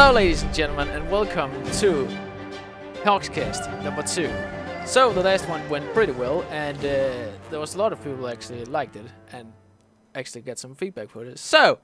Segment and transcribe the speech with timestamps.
[0.00, 1.50] Hello, ladies and gentlemen, and welcome
[1.80, 2.06] to
[3.02, 4.30] Hawkscast number two.
[4.86, 8.28] So the last one went pretty well, and uh, there was a lot of people
[8.28, 9.52] actually liked it and
[10.14, 11.40] actually got some feedback for it.
[11.40, 11.80] So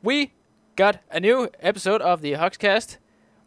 [0.00, 0.32] we
[0.76, 2.98] got a new episode of the Hawkscast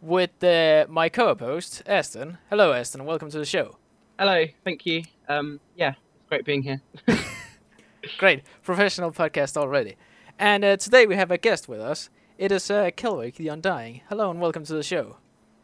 [0.02, 2.40] with uh, my co-host Aston.
[2.50, 3.06] Hello, Aston.
[3.06, 3.78] Welcome to the show.
[4.20, 5.04] Hello, thank you.
[5.30, 6.82] Um, yeah, it's great being here.
[8.18, 9.96] Great, professional podcast already.
[10.38, 12.10] And uh, today we have a guest with us.
[12.40, 14.00] It is uh, Kelvik, the Undying.
[14.08, 15.18] Hello and welcome to the show.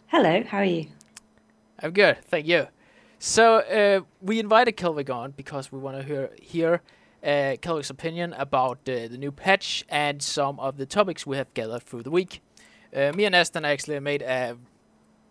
[0.07, 0.87] Hello, how are you?
[1.81, 2.67] I'm good, thank you.
[3.17, 6.81] So uh, we invited Kelvik on because we want to hear hear
[7.23, 11.53] uh, Kelvik's opinion about uh, the new patch and some of the topics we have
[11.53, 12.41] gathered through the week.
[12.93, 14.57] Uh, me and Aston actually made a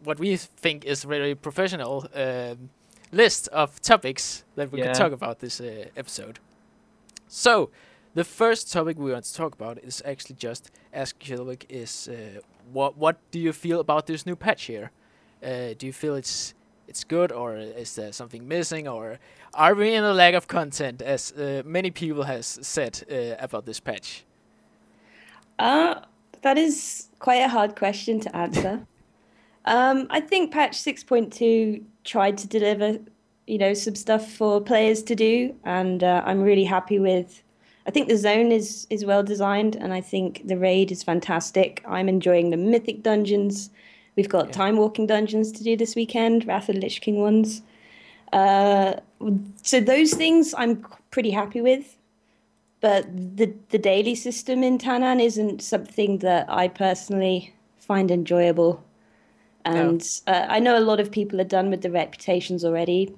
[0.02, 2.70] what we think is really professional um,
[3.12, 4.86] list of topics that we Yeah.
[4.86, 6.38] could talk about this uh, episode.
[7.28, 7.70] So
[8.14, 12.40] the first topic we want to talk about is actually just ask Kelvik is uh,
[12.72, 14.90] what what do you feel about this new patch here?
[15.42, 16.54] Uh, do you feel it's
[16.88, 19.18] it's good or is there something missing or
[19.54, 23.64] are we in a lack of content as uh, many people has said uh, about
[23.66, 24.24] this patch?
[25.58, 25.94] Uh,
[26.42, 28.86] that is quite a hard question to answer.
[29.64, 32.98] um, I think patch 6.2 tried to deliver,
[33.46, 37.43] you know, some stuff for players to do, and uh, I'm really happy with.
[37.86, 41.82] I think the zone is is well designed, and I think the raid is fantastic.
[41.86, 43.70] I'm enjoying the mythic dungeons.
[44.16, 44.52] We've got Yeah.
[44.52, 47.62] time walking dungeons to do this weekend, Wrath of the Lich King ones.
[48.32, 48.94] Uh,
[49.62, 51.96] so those things I'm pretty happy with.
[52.80, 53.06] but
[53.38, 58.82] the the daily system in Tanaan isn't something that I personally find enjoyable.
[59.64, 63.14] And uh, I know a lot of people are done with the reputations already.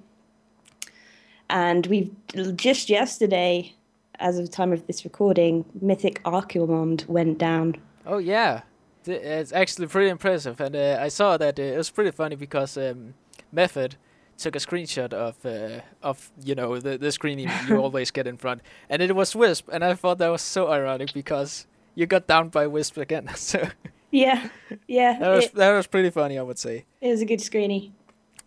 [1.51, 2.11] And we've
[2.57, 3.75] just yesterday,
[4.19, 7.77] as of the time of this recording, Mythic Archimonde went down.
[8.07, 8.63] Oh yeah,
[9.07, 12.77] it's actually pretty impressive, and uh, I saw that uh, it was pretty funny because
[12.77, 13.15] um,
[13.53, 13.97] Method
[14.39, 18.27] took a screenshot of uh, of you know the the screen you, you always get
[18.27, 22.07] in front, and it was Wisp, and I thought that was so ironic because you
[22.07, 23.69] got down by Wisp again, so
[24.11, 24.49] Yeah,
[24.87, 26.85] yeah, that was it, that was pretty funny, I would say.
[27.01, 27.93] it was a good screeny.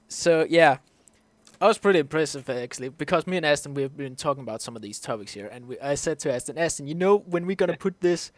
[0.07, 0.77] So yeah,
[1.61, 4.81] I was pretty impressive actually because me and Aston we've been talking about some of
[4.81, 7.75] these topics here, and we, I said to Aston, Aston, you know when we're gonna
[7.77, 8.31] put this,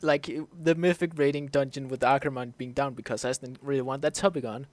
[0.00, 0.28] like
[0.60, 4.44] the mythic rating dungeon with the Ackerman being down because Aston really want that topic
[4.44, 4.66] on,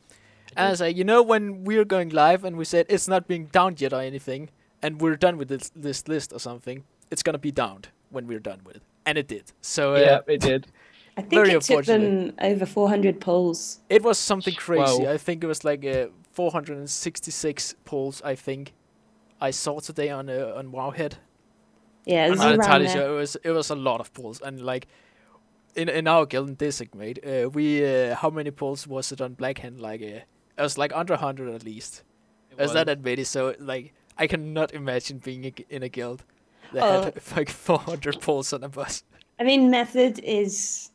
[0.56, 3.28] and I was like, you know when we're going live and we said it's not
[3.28, 4.50] being downed yet or anything,
[4.82, 8.40] and we're done with this this list or something, it's gonna be downed when we're
[8.40, 9.52] done with it, and it did.
[9.62, 10.68] So uh, yeah, it did.
[11.18, 13.80] I think Very it took them over 400 polls.
[13.90, 15.04] It was something crazy.
[15.04, 15.12] Wow.
[15.12, 18.22] I think it was like uh, 466 polls.
[18.24, 18.74] I think
[19.40, 21.14] I saw today on uh, on Wowhead.
[22.06, 22.96] Yeah, it I'm was around entirely there.
[22.96, 23.10] sure.
[23.14, 24.88] It was it was a lot of polls, and like
[25.76, 29.36] in in our guild in Designate, uh, we uh, how many polls was it on
[29.36, 29.80] Blackhand?
[29.80, 30.06] Like uh,
[30.58, 32.04] it was like under 100 at least.
[32.52, 32.92] It Is that was.
[32.98, 33.24] at many?
[33.24, 36.24] So like I cannot imagine being a g- in a guild
[36.74, 37.04] that Oh.
[37.04, 39.04] had like 400 polls on a bus.
[39.40, 40.90] I mean, Method is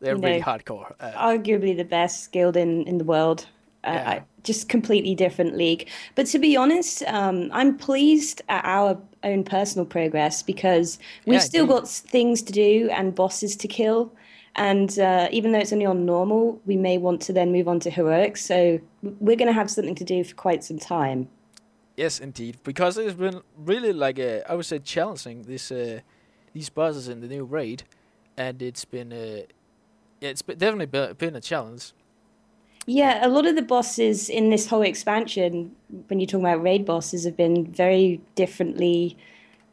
[0.00, 0.92] They're You really know, hardcore.
[1.00, 3.46] Uh, arguably the best guild in, in the world.
[3.84, 4.02] Uh, Yeah.
[4.06, 5.88] I, just completely different league.
[6.14, 11.40] But to be honest, um, I'm pleased at our own personal progress because we've Yeah,
[11.42, 14.12] still got things to do and bosses to kill.
[14.56, 17.78] And uh, even though it's only on normal, we may want to then move on
[17.80, 18.36] to heroic.
[18.36, 21.28] So we're going to have something to do for quite some time.
[21.96, 26.00] Yes, indeed, because it's been really like uh, I would say challenging this uh,
[26.52, 27.82] these bosses in the new raid,
[28.36, 29.42] and it's been uh,
[30.20, 31.92] yeah, it's been definitely been a challenge.
[32.88, 35.76] Yeah, a lot of the bosses in this whole expansion,
[36.06, 39.14] when you're talking about raid bosses, have been very differently,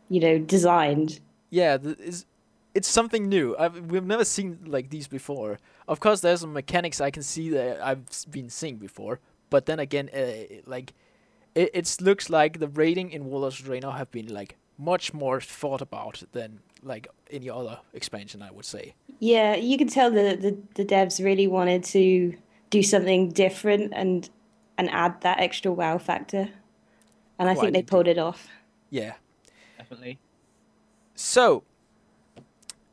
[0.10, 1.22] you know, designed.
[1.50, 2.26] Yeah, it's
[2.74, 3.56] it's something new.
[3.58, 5.60] I've, we've never seen like these before.
[5.88, 9.80] Of course, there's some mechanics I can see that I've been seeing before, but then
[9.80, 10.94] again, uh, like
[11.56, 15.40] it it looks like the raiding in Warlords of Draenor have been like much more
[15.40, 18.42] thought about than like any other expansion.
[18.42, 18.94] I would say.
[19.20, 22.36] Yeah, you can tell the, the the devs really wanted to
[22.76, 24.30] do something different and
[24.78, 26.50] and add that extra wow factor.
[27.40, 28.48] And I Quite think they pulled it off.
[28.90, 29.14] Yeah.
[29.78, 30.20] Definitely.
[31.16, 31.64] So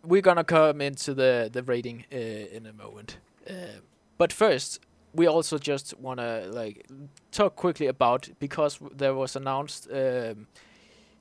[0.04, 3.18] we're gonna come into the the rating uh, in a moment,
[3.48, 3.80] uh,
[4.18, 4.80] but first
[5.14, 6.86] we also just wanna like
[7.30, 10.46] talk quickly about because there was announced um,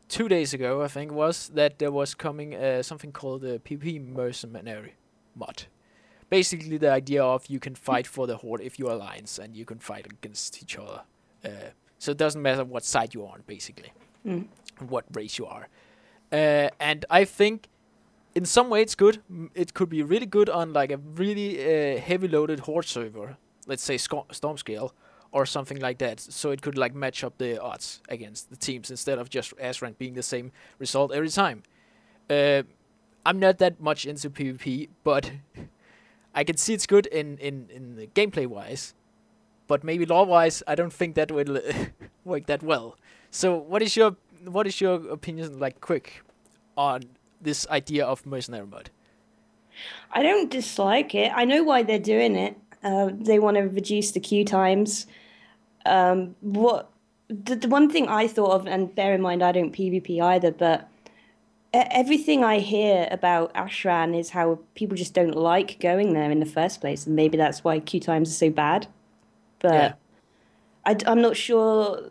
[0.08, 3.60] two days ago, I think it was that there was coming uh, something called the
[3.60, 4.94] PP Mercenary
[5.36, 5.64] mod.
[6.32, 9.66] Basically, the idea of you can fight for the horde if you're alliance and you
[9.66, 11.02] can fight against each other.
[11.46, 11.50] Uh,
[12.00, 13.92] so it doesn't matter what side you're on, basically,
[14.26, 14.48] Mm.
[14.80, 15.68] and what race you are.
[16.32, 17.68] Uh, and I think
[18.34, 19.22] in some way it's good.
[19.54, 23.36] It could be really good on like a really uh, heavy loaded horde server,
[23.68, 24.94] let's say Sco- Storm Scale
[25.34, 26.20] or something like that.
[26.22, 29.98] So it could like match up the odds against the teams instead of just Ashran
[29.98, 31.64] being the same result every time.
[32.30, 32.64] Uh,
[33.26, 35.32] I'm not that much into PvP, but
[36.34, 38.94] I can see it's good in in in the gameplay wise.
[39.68, 41.62] But maybe law wise, I don't think that will
[42.26, 42.98] work that well.
[43.30, 46.24] So what is your what is your opinion like quick
[46.76, 47.04] on
[47.40, 48.90] this idea of mercenary mode?
[50.12, 51.32] I don't dislike it.
[51.34, 52.58] I know why they're doing it.
[52.84, 55.08] Uh, they want to reduce the queue times.
[55.86, 56.92] Um, what
[57.30, 60.52] the, the one thing I thought of, and bear in mind I don't PvP either,
[60.52, 60.91] but
[61.74, 66.46] everything I hear about Ashran is how people just don't like going there in the
[66.46, 68.88] first place, and maybe that's why queue times are so bad.
[69.60, 69.94] But Yeah.
[70.86, 72.10] I, am not sure,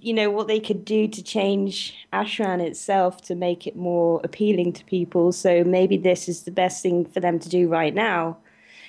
[0.00, 4.72] you know, what they could do to change Ashran itself to make it more appealing
[4.74, 5.30] to people.
[5.32, 8.38] So maybe this is the best thing for them to do right now.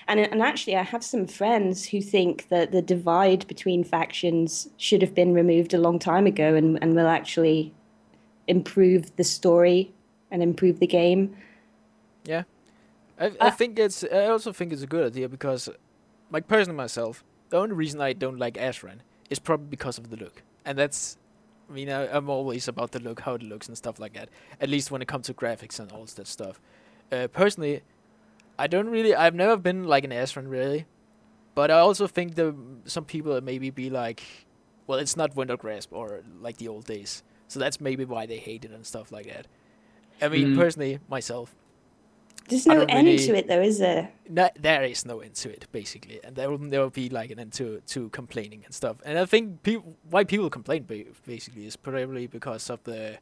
[0.07, 5.03] And, and actually, I have some friends who think that the divide between factions should
[5.03, 7.71] have been removed a long time ago and, and will actually
[8.47, 9.93] improve the story
[10.31, 11.35] and improve the game.
[12.25, 12.43] Yeah,
[13.19, 14.03] I, I Uh, think it's.
[14.03, 15.69] I also think it's a good idea because,
[16.31, 18.99] like personally myself, the only reason I don't like Ashran
[19.29, 21.17] is probably because of the look, and that's.
[21.69, 24.29] I mean, I, I'm always about the look, how it looks, and stuff like that.
[24.59, 26.59] At least when it comes to graphics and all that stuff.
[27.11, 27.81] Uh, personally,
[28.57, 29.15] I don't really.
[29.15, 30.85] I've never been like an Ashran really,
[31.55, 32.55] but I also think that
[32.85, 34.23] some people maybe be like,
[34.87, 38.65] well, it's not Wintergrasp or like the old days, so that's maybe why they hate
[38.65, 39.47] it and stuff like that.
[40.21, 40.57] I mean, Mm.
[40.57, 41.55] personally, myself,
[42.49, 44.11] There's no end really- to it, though, is there?
[44.27, 47.39] no, there is no end to it basically, and there will never be like an
[47.39, 48.97] end to to complaining and stuff.
[49.05, 50.83] And I think people why people complain
[51.25, 53.17] basically is probably because of the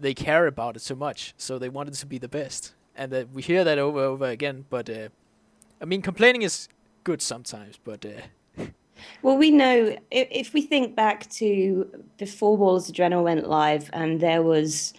[0.00, 3.12] they care about it so much, so they want it to be the best, and
[3.14, 4.64] uh, we hear that over and over again.
[4.70, 5.08] But uh,
[5.80, 6.68] I mean, complaining is
[7.04, 8.20] good sometimes, but uh,
[9.22, 11.86] Well, we know if, if we think back to
[12.18, 14.92] before Warlords of Draenor went live, and there was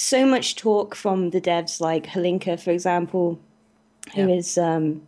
[0.00, 3.36] so much talk from the devs, like Holinka, for example,
[4.14, 4.36] who Yeah.
[4.36, 5.02] is, um,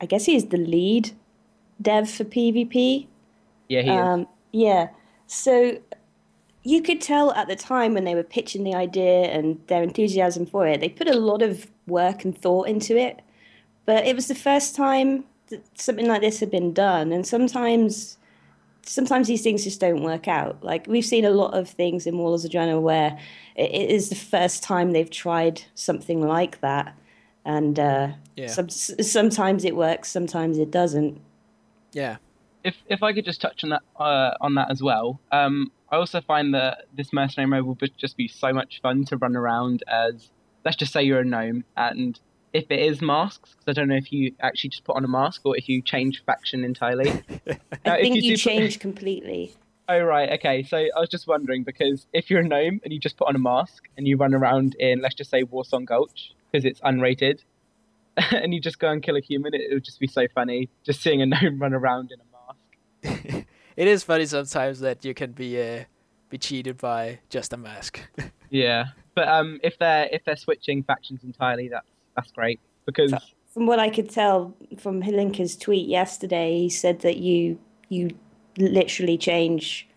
[0.00, 1.12] I guess he is the lead
[1.80, 3.06] dev for PvP.
[3.68, 3.96] Yeah, he is.
[3.96, 4.88] Um, yeah.
[5.28, 5.78] So
[6.64, 10.44] you could tell at the time when they were pitching the idea and their enthusiasm
[10.44, 13.20] for it, they put a lot of work and thought into it.
[13.86, 18.16] But it was the first time that something like this had been done, and sometimes.
[18.84, 20.62] Sometimes these things just don't work out.
[20.62, 23.18] Like we've seen a lot of things in Warlords of Draenor where
[23.56, 26.96] it, it is the first time they've tried something like that,
[27.44, 31.20] and uh, yeah, some, sometimes it works, sometimes it doesn't.
[31.92, 32.16] yeah,
[32.64, 35.96] if if I could just touch on that uh, on that as well, um, I
[35.96, 39.36] also find that this mercenary mode will be- just be so much fun to run
[39.36, 40.30] around as.
[40.62, 42.20] Let's just say you're a gnome, and
[42.52, 45.08] if it is masks, because I don't know if you actually just put on a
[45.08, 47.22] mask or if you change faction entirely.
[47.86, 49.54] Now, I think you you, do put- change completely.
[49.88, 50.62] Oh right, okay.
[50.62, 53.34] So I was just wondering because if you're a gnome and you just put on
[53.34, 57.40] a mask and you run around in let's just say Warsong Gulch because it's unrated,
[58.30, 60.68] and you just go and kill a human, it, it would just be so funny
[60.84, 63.46] just seeing a gnome run around in a mask.
[63.76, 65.82] it is funny sometimes that you can be uh,
[66.28, 68.00] be cheated by just a mask.
[68.48, 68.86] Yeah,
[69.16, 73.14] but um, if they're if they're switching factions entirely, that's that's great because
[73.52, 78.10] From what I could tell from Holinka's tweet yesterday, he said that you you
[78.58, 79.88] literally change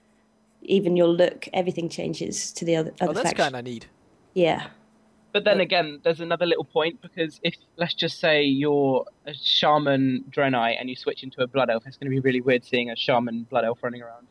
[0.64, 3.44] even your look, everything changes to the other other oh, that's faction.
[3.44, 3.88] kind of neat.
[4.34, 4.68] Yeah.
[5.34, 10.26] But then again, there's another little point because if let's just say you're a shaman
[10.30, 12.92] Draenei and you switch into a blood elf, it's going to be really weird seeing
[12.92, 14.28] a shaman blood elf running around.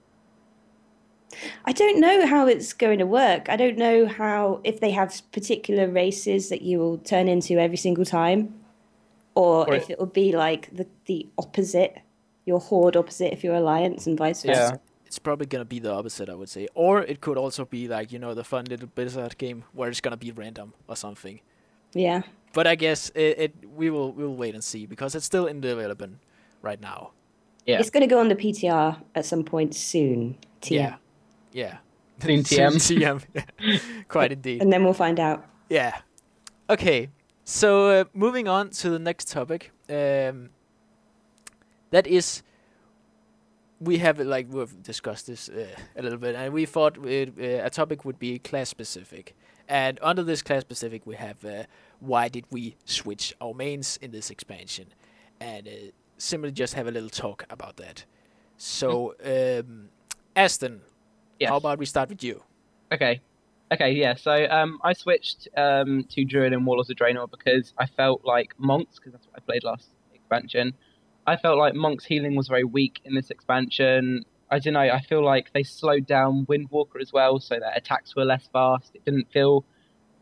[1.64, 3.48] I don't know how it's going to work.
[3.48, 7.76] I don't know how if they have particular races that you will turn into every
[7.76, 8.54] single time,
[9.34, 11.98] or, Or if it will be like the the opposite,
[12.44, 14.58] your horde opposite if you're alliance and vice versa.
[14.58, 14.70] Yeah.
[14.70, 14.80] versa.
[15.06, 16.68] It's probably gonna be the opposite, I would say.
[16.74, 20.00] Or it could also be like you know the fun little Blizzard game where it's
[20.00, 21.40] gonna be random or something.
[21.94, 22.22] Yeah.
[22.52, 25.46] But I guess it, it we will we will wait and see because it's still
[25.46, 26.18] in development
[26.62, 27.12] right now.
[27.66, 27.78] Yeah.
[27.78, 30.36] It's going to go on the PTR at some point soon.
[30.62, 30.70] TM.
[30.70, 30.94] Yeah,
[31.52, 31.78] yeah.
[32.20, 33.22] Soon TM.
[33.58, 33.80] TM.
[34.08, 34.62] Quite indeed.
[34.62, 35.44] And then we'll find out.
[35.68, 35.98] Yeah.
[36.70, 37.10] Okay.
[37.44, 39.72] So uh, moving on to the next topic.
[39.88, 40.50] Um,
[41.90, 42.42] that is,
[43.80, 45.66] we have like we've discussed this uh,
[45.96, 49.34] a little bit, and we thought it, uh, a topic would be class specific.
[49.68, 51.64] And under this class specific, we have uh,
[52.00, 54.86] why did we switch our mains in this expansion,
[55.40, 55.70] and uh,
[56.16, 58.04] simply just have a little talk about that.
[58.56, 59.88] So, um,
[60.36, 60.82] Aston,
[61.42, 61.50] Yes.
[61.50, 62.42] how about we start with you?
[62.92, 63.20] Okay.
[63.72, 64.14] Okay, yeah.
[64.14, 68.52] So um, I switched um, to Druid and Warlords of Draenor because I felt like
[68.58, 70.74] monks, because that's what I played last expansion.
[71.26, 74.24] I felt like monks' healing was very weak in this expansion.
[74.50, 74.80] I don't know.
[74.80, 78.90] I feel like they slowed down Windwalker as well, so that attacks were less fast.
[78.94, 79.64] It didn't feel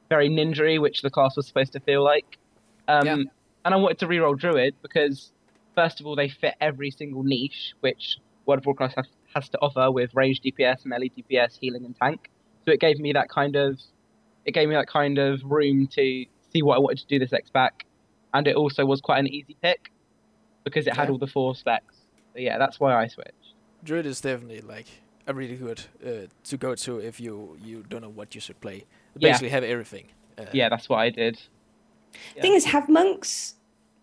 [0.09, 2.39] very ninja which the class was supposed to feel like.
[2.87, 3.17] Um, Yeah.
[3.65, 5.33] And I wanted to reroll Druid because,
[5.75, 9.59] first of all, they fit every single niche which World of Warcraft has, has to
[9.59, 12.31] offer with range DPS, melee DPS, healing, and tank.
[12.65, 13.81] So it gave me that kind of,
[14.45, 17.33] it gave me that kind of room to see what I wanted to do this
[17.33, 17.87] X back,
[18.35, 19.91] and it also was quite an easy pick
[20.65, 21.13] because it had Yeah.
[21.13, 21.97] all the four specs.
[22.35, 23.55] So yeah, that's why I switched.
[23.83, 24.87] Druid is definitely like
[25.27, 28.61] a really good uh, to go to if you you don't know what you should
[28.61, 28.77] play.
[29.15, 29.29] You Yeah.
[29.31, 30.07] basically have everything.
[30.39, 31.41] Uh, Yeah, that's what I did.
[32.37, 32.43] Yeah.
[32.43, 33.55] Thing is, have monks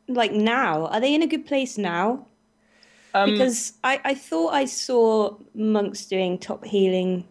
[0.07, 0.87] like now?
[0.87, 2.27] Are they in a good place now?
[3.13, 7.27] Um, because I, I thought I saw monks doing top healing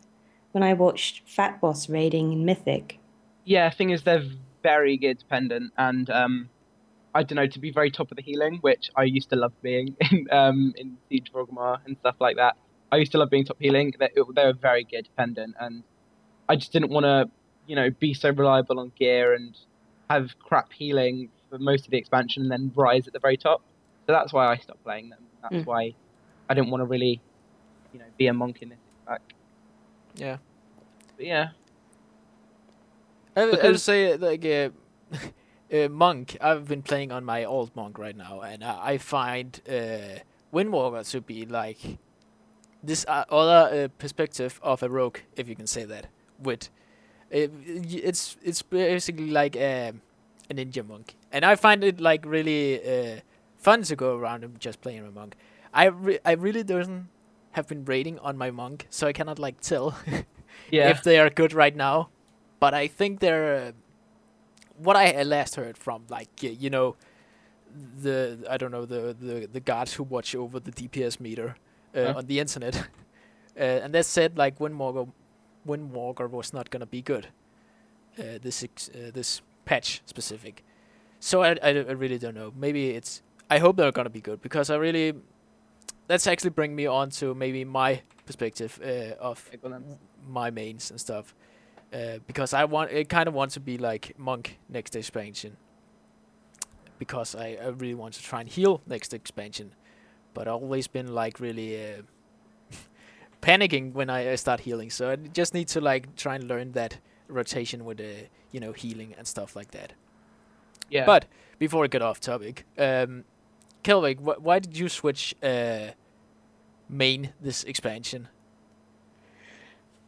[0.53, 2.99] when I watched Fat Boss raiding in Mythic.
[3.45, 4.25] Yeah, the thing is, they're
[4.63, 6.49] very gear dependent, and um,
[7.15, 9.53] I don't know to be very top of the healing, which I used to love
[9.63, 12.57] being in um, in Siege of Orgrimmar and stuff like that.
[12.91, 13.93] I used to love being top healing.
[13.99, 15.83] They, they were very gear dependent, and
[16.49, 17.31] I just didn't want to,
[17.67, 19.57] you know, be so reliable on gear and
[20.09, 23.63] have crap healing for most of the expansion and then rise at the very top.
[24.07, 25.26] So that's why I stopped playing them.
[25.51, 25.67] That's Mm.
[25.67, 25.95] why
[26.49, 27.21] I didn't want to really,
[27.93, 29.23] you know, be a monk in this pack.
[30.15, 30.39] Yeah.
[31.17, 31.49] But yeah,
[33.37, 34.71] I, would- I would say like uh,
[35.77, 36.37] uh, monk.
[36.41, 40.21] I've been playing on my old monk right now, and I, I find uh,
[40.53, 41.99] Windwalker to be like
[42.83, 46.07] this uh, other uh, perspective of a rogue, if you can say that.
[46.39, 46.69] With
[47.31, 50.03] it, it's it's basically like um
[50.51, 53.21] a ninja monk, and I find it like really uh,
[53.67, 55.35] fun to go around and just playing a monk.
[55.83, 57.09] I re- I really don't
[57.57, 59.87] have been raiding on my monk, so I cannot like tell
[60.77, 62.09] yeah, if they are good right now.
[62.61, 63.73] But I think they're uh,
[64.87, 66.97] what I last heard from like you know
[68.03, 68.17] the
[68.49, 71.49] I don't know the the, the guards who watch over the DPS meter
[71.95, 72.19] uh, Huh?
[72.19, 72.77] on the internet,
[73.61, 75.09] uh, and they said like Windwalker
[75.67, 77.27] Windwalker was not gonna be good.
[78.19, 80.63] Uh, this ex- uh, this patch specific.
[81.21, 82.53] So I, I, I really don't know.
[82.57, 83.23] Maybe it's.
[83.51, 85.15] I hope they're gonna be good because I really.
[86.09, 89.51] That's actually bring me on to maybe my perspective uh, of
[90.29, 91.35] my mains and stuff.
[91.93, 95.57] Uh, because I want, I kind of want to be like monk next expansion.
[96.99, 99.75] Because I, I really want to try and heal next expansion,
[100.33, 102.03] but I've always been like really uh,
[103.43, 104.91] panicking when I, I start healing.
[104.91, 106.99] So I just need to like try and learn that
[107.29, 109.93] rotation with uh, you know healing and stuff like that.
[110.91, 111.05] yeah.
[111.05, 111.27] But
[111.59, 113.25] before I get off topic, um,
[113.87, 115.91] Kelvik, wh- why did you switch uh,
[116.89, 118.29] main this expansion?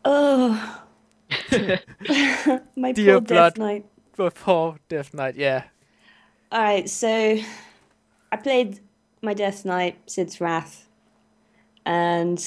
[0.04, 0.82] Oh,
[2.76, 3.54] my Dear poor blood.
[3.54, 3.86] Death Knight.
[4.16, 5.64] Poor Death Knight, yeah.
[6.50, 7.38] All right, so
[8.32, 8.80] I played
[9.22, 10.88] my Death Knight Sid's Wrath,
[11.86, 12.44] and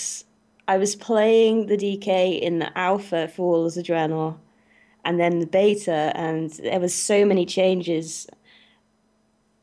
[0.68, 4.36] I was playing the DK in the alpha for Warlords of Draenor,
[5.06, 8.28] and then the beta, and there was so many changes.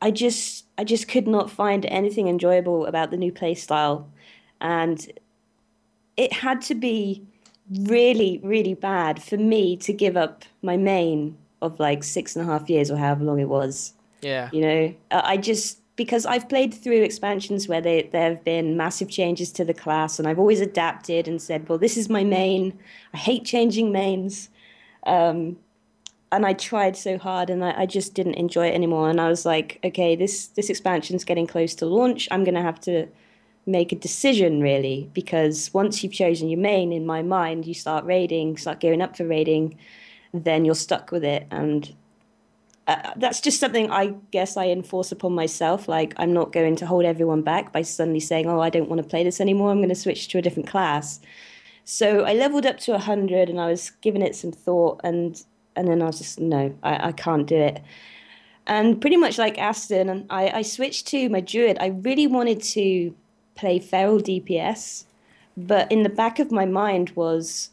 [0.00, 4.04] I just I just could not find anything enjoyable about the new playstyle,
[4.60, 5.06] and
[6.16, 7.22] it had to be
[7.82, 12.50] really really bad for me to give up my main of like six and a
[12.50, 13.92] half years or however long it was.
[14.20, 14.50] Yeah.
[14.52, 19.08] you know i just because i've played through expansions where they, there have been massive
[19.08, 22.76] changes to the class and i've always adapted and said well this is my main.
[23.14, 24.48] I hate changing mains.
[25.06, 25.56] Um,
[26.32, 29.28] and i tried so hard and I, I just didn't enjoy it anymore and i
[29.28, 33.06] was like okay this this expansion's getting close to launch i'm going to have to
[33.66, 38.04] make a decision really because once you've chosen your main in my mind you start
[38.04, 39.76] raiding start gearing up for raiding
[40.32, 41.94] then you're stuck with it and
[42.88, 45.88] uh, that's just something I guess I enforce upon myself.
[45.88, 49.02] Like, I'm not going to hold everyone back by suddenly saying, oh, I don't want
[49.02, 49.70] to play this anymore.
[49.70, 51.20] I'm going to switch to a different class.
[51.84, 55.02] So I leveled up to 100 and I was giving it some thought.
[55.04, 55.42] And,
[55.78, 57.80] and then I was just, no, I, I can't do it.
[58.66, 61.78] And pretty much like Aston, I, I switched to my druid.
[61.80, 63.14] I really wanted to
[63.54, 65.04] play feral DPS.
[65.56, 67.70] But in the back of my mind was,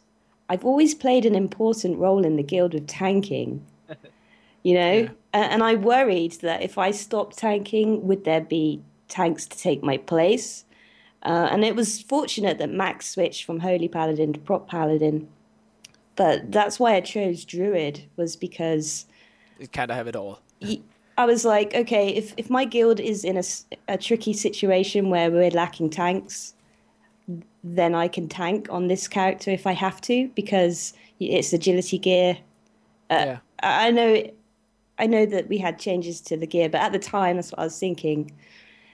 [0.48, 3.66] I've always played an important role in the guild with tanking
[4.66, 4.94] you know
[5.36, 5.52] Yeah.
[5.52, 9.98] And i worried that if i stopped tanking would there be tanks to take my
[9.98, 10.64] place
[11.24, 15.28] uh, and it was fortunate that max switched from holy paladin to prop paladin
[16.16, 19.06] but that's why i chose druid was because
[19.60, 20.40] It kind of have it all.
[21.18, 23.44] I was like, okay, if, if my guild is in a,
[23.88, 26.54] a tricky situation where we're lacking tanks,
[27.64, 32.38] then I can tank on this character if I have to, because it's agility gear.
[33.10, 33.38] Uh, yeah.
[33.64, 34.30] I I know,
[35.00, 37.60] I know that we had changes to the gear, but at the time, that's what
[37.60, 38.32] I was thinking.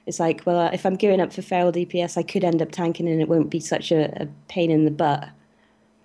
[0.06, 2.72] It's like, well, uh, if I'm gearing up for feral DPS, I could end up
[2.72, 5.28] tanking, and it won't be such a, a pain in the butt.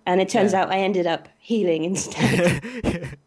[0.07, 0.63] And it turns Yeah.
[0.63, 2.63] out I ended up healing instead,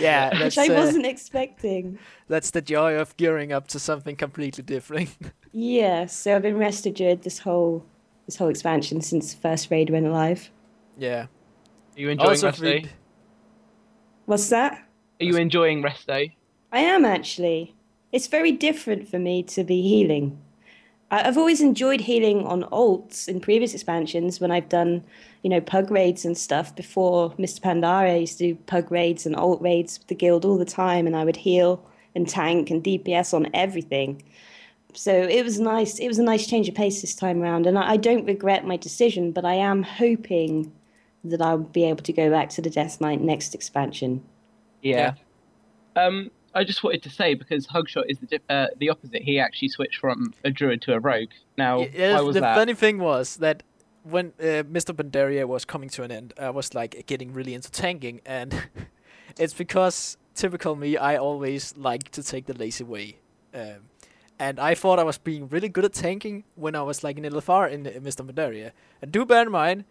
[0.00, 1.98] yeah, which I uh, wasn't expecting.
[2.28, 5.10] that's the joy of gearing up to something completely different.
[5.56, 7.86] Yeah, so I've been restored this whole
[8.26, 10.50] this whole expansion since the first raid went live.
[10.98, 11.26] yeah.
[11.96, 12.72] Are you enjoying Also, day?
[12.72, 12.90] read-
[14.26, 14.72] What's that?
[15.20, 16.36] Are you enjoying rest day?
[16.72, 17.76] I am actually.
[18.10, 20.40] It's very different for me to be healing.
[21.10, 25.04] I- I've always enjoyed healing on alts in previous expansions when I've done,
[25.42, 26.74] you know, pug raids and stuff.
[26.74, 30.14] Before Mists of Pandaria, I used to do pug raids and alt raids with the
[30.14, 31.84] guild all the time, and I would heal
[32.14, 34.22] and tank and DPS on everything.
[34.94, 35.98] So it was nice.
[35.98, 38.66] It was a nice change of pace this time around, and I, I don't regret
[38.66, 39.32] my decision.
[39.32, 40.72] But I am hoping
[41.24, 44.22] that I'll be able to go back to the Death Knight next expansion.
[44.82, 45.14] Yeah.
[45.96, 49.22] Um, I just wanted to say because Hugshot is the uh, the opposite.
[49.22, 51.30] He actually switched from a druid to a rogue.
[51.58, 52.54] Now, Yeah, the that?
[52.54, 53.62] funny thing was that
[54.02, 57.54] when uh, Mists of Pandaria was coming to an end, I was like getting really
[57.54, 58.68] into tanking, and
[59.38, 63.18] it's because typical me, I always like to take the lazy way.
[63.54, 63.88] Um,
[64.38, 67.24] and I thought I was being really good at tanking when I was like in
[67.24, 68.72] LFR in uh, Mists of Pandaria.
[69.00, 69.84] And do bear in mind,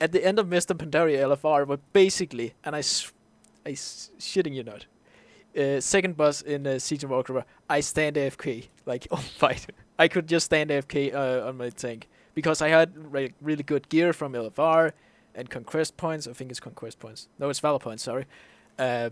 [0.00, 4.62] at the end of Mists of Pandaria LFR, but basically, and I, I shitting you
[4.62, 4.86] not,
[5.56, 9.66] uh, second boss in uh, Siege of Warcraft, I stand AFK like on fight.
[9.98, 13.88] I could just stand AFK uh, on my tank because I had re- really good
[13.88, 14.92] gear from LFR
[15.34, 16.26] and conquest points.
[16.26, 17.28] I think it's conquest points.
[17.38, 18.02] No, it's valor points.
[18.02, 18.26] Sorry.
[18.78, 19.10] Uh,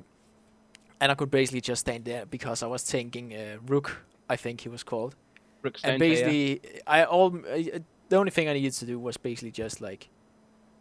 [1.00, 4.04] and I could basically just stand there because I was tanking uh, Rook.
[4.28, 5.16] I think he was called.
[5.62, 6.08] Rookstone, and yeah.
[6.08, 10.08] basically, I all uh, the only thing I needed to do was basically just like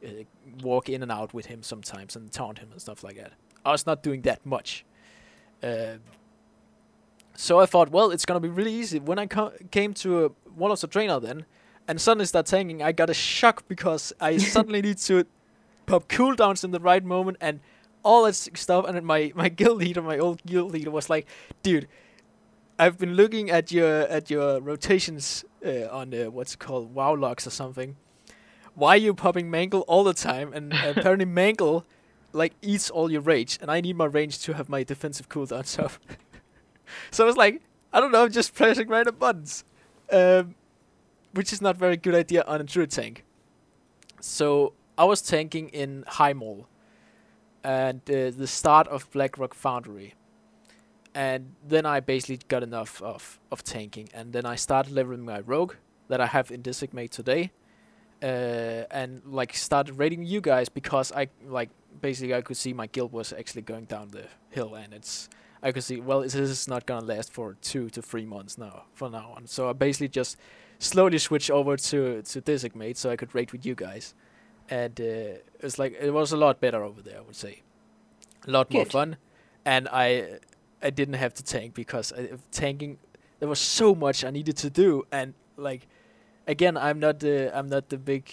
[0.05, 0.09] uh,
[0.63, 3.33] walk in and out with him sometimes and taunt him and stuff like that.
[3.63, 4.85] I was not doing that much.
[5.61, 5.97] Uh,
[7.35, 8.99] so I thought, well, it's gonna be really easy.
[8.99, 11.45] When I co- came to uh, Warlords of Draenor then,
[11.87, 15.25] and suddenly start tanking, I got a shock because I suddenly need to
[15.85, 17.59] pop cooldowns in the right moment and
[18.03, 18.85] all that stuff.
[18.87, 21.25] And my my guild leader, my old guild leader, was like,
[21.63, 21.87] "Dude,
[22.77, 27.15] I've been looking at your at your rotations uh, on uh, what's it called WoW
[27.15, 27.95] logs or something.
[28.73, 30.53] Why are you popping Mangle all the time?
[30.53, 31.85] And apparently Mangle
[32.33, 35.79] like eats all your rage, and I need my range to have my defensive cooldowns
[35.83, 35.93] up.
[37.11, 37.61] so I was like,
[37.93, 39.63] I don't know, I'm just pressing random buttons,
[40.11, 40.55] um,
[41.33, 43.23] which is not very good idea on a druid tank.
[44.19, 46.65] So I was tanking in Highmaul,
[47.63, 50.15] and uh, the start of Blackrock Foundry
[51.13, 55.41] and then I basically got enough of, of tanking, and then I started leveling my
[55.41, 55.75] rogue
[56.07, 57.51] that I have in Designate today,
[58.23, 61.69] uh, and like started raiding you guys because I like
[62.01, 65.29] basically I could see my guild was actually going down the hill, and it's
[65.63, 68.83] I could see well this is not gonna last for two to three months now
[68.93, 70.37] from now on, so I basically just
[70.79, 74.15] slowly switched over to to Designate so I could raid with you guys,
[74.69, 77.61] and uh, it's like it was a lot better over there, I would say,
[78.47, 79.17] a lot more fun,
[79.65, 80.39] and I
[80.81, 82.97] I didn't have to tank because I, tanking
[83.39, 85.03] there was so much I needed to do.
[85.11, 85.87] And like
[86.47, 88.31] again I'm not the I'm not the big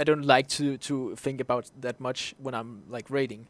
[0.00, 3.46] I don't like to to think about that much when I'm like raiding.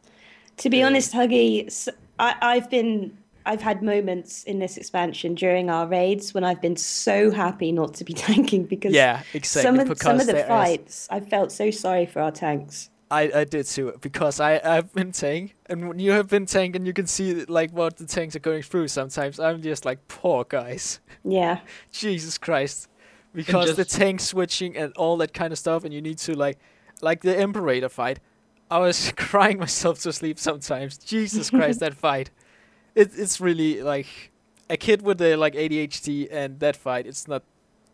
[0.56, 5.70] To be Uh, honest, Huggy, I, have been I've had moments in this expansion during
[5.70, 9.62] our raids when I've been so happy not to be tanking because Yeah, exactly.
[9.62, 12.90] some of some of the fights I felt so sorry for our tanks.
[13.12, 16.76] I, I did too because I I've been tank and when you have been tank
[16.76, 19.98] and you can see like what the tanks are going through sometimes I'm just like
[20.06, 21.58] poor guys Yeah,
[21.92, 22.88] Jesus Christ
[23.32, 26.58] because the tank switching and all that kind of stuff and you need to like
[27.00, 28.20] like the Imperator fight
[28.70, 32.30] I was crying myself to sleep sometimes Jesus Christ that fight
[32.94, 34.30] it, it's really like
[34.68, 37.42] a kid with the like ADHD and that fight it's not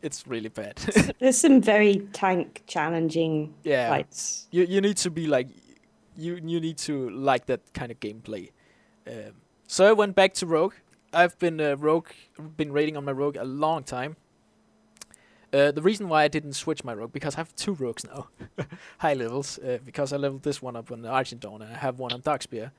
[0.03, 0.77] it's really bad
[1.21, 4.47] there's some very tank challenging yeah fights.
[4.51, 5.49] you you need to be like
[6.17, 8.51] you you need to like that kind of gameplay.
[9.07, 9.33] Um,
[9.67, 10.75] so I went back to Rogue.
[11.13, 12.09] I've been uh, Rogue
[12.57, 14.17] been raiding on my Rogue a long time.
[15.57, 18.29] Uh, the reason why I didn't switch my Rogue because I have two Rogues now,
[18.99, 19.59] high levels.
[19.59, 22.21] Uh, because I leveled this one up on Argent Dawn and I have one on
[22.21, 22.73] Darkspear.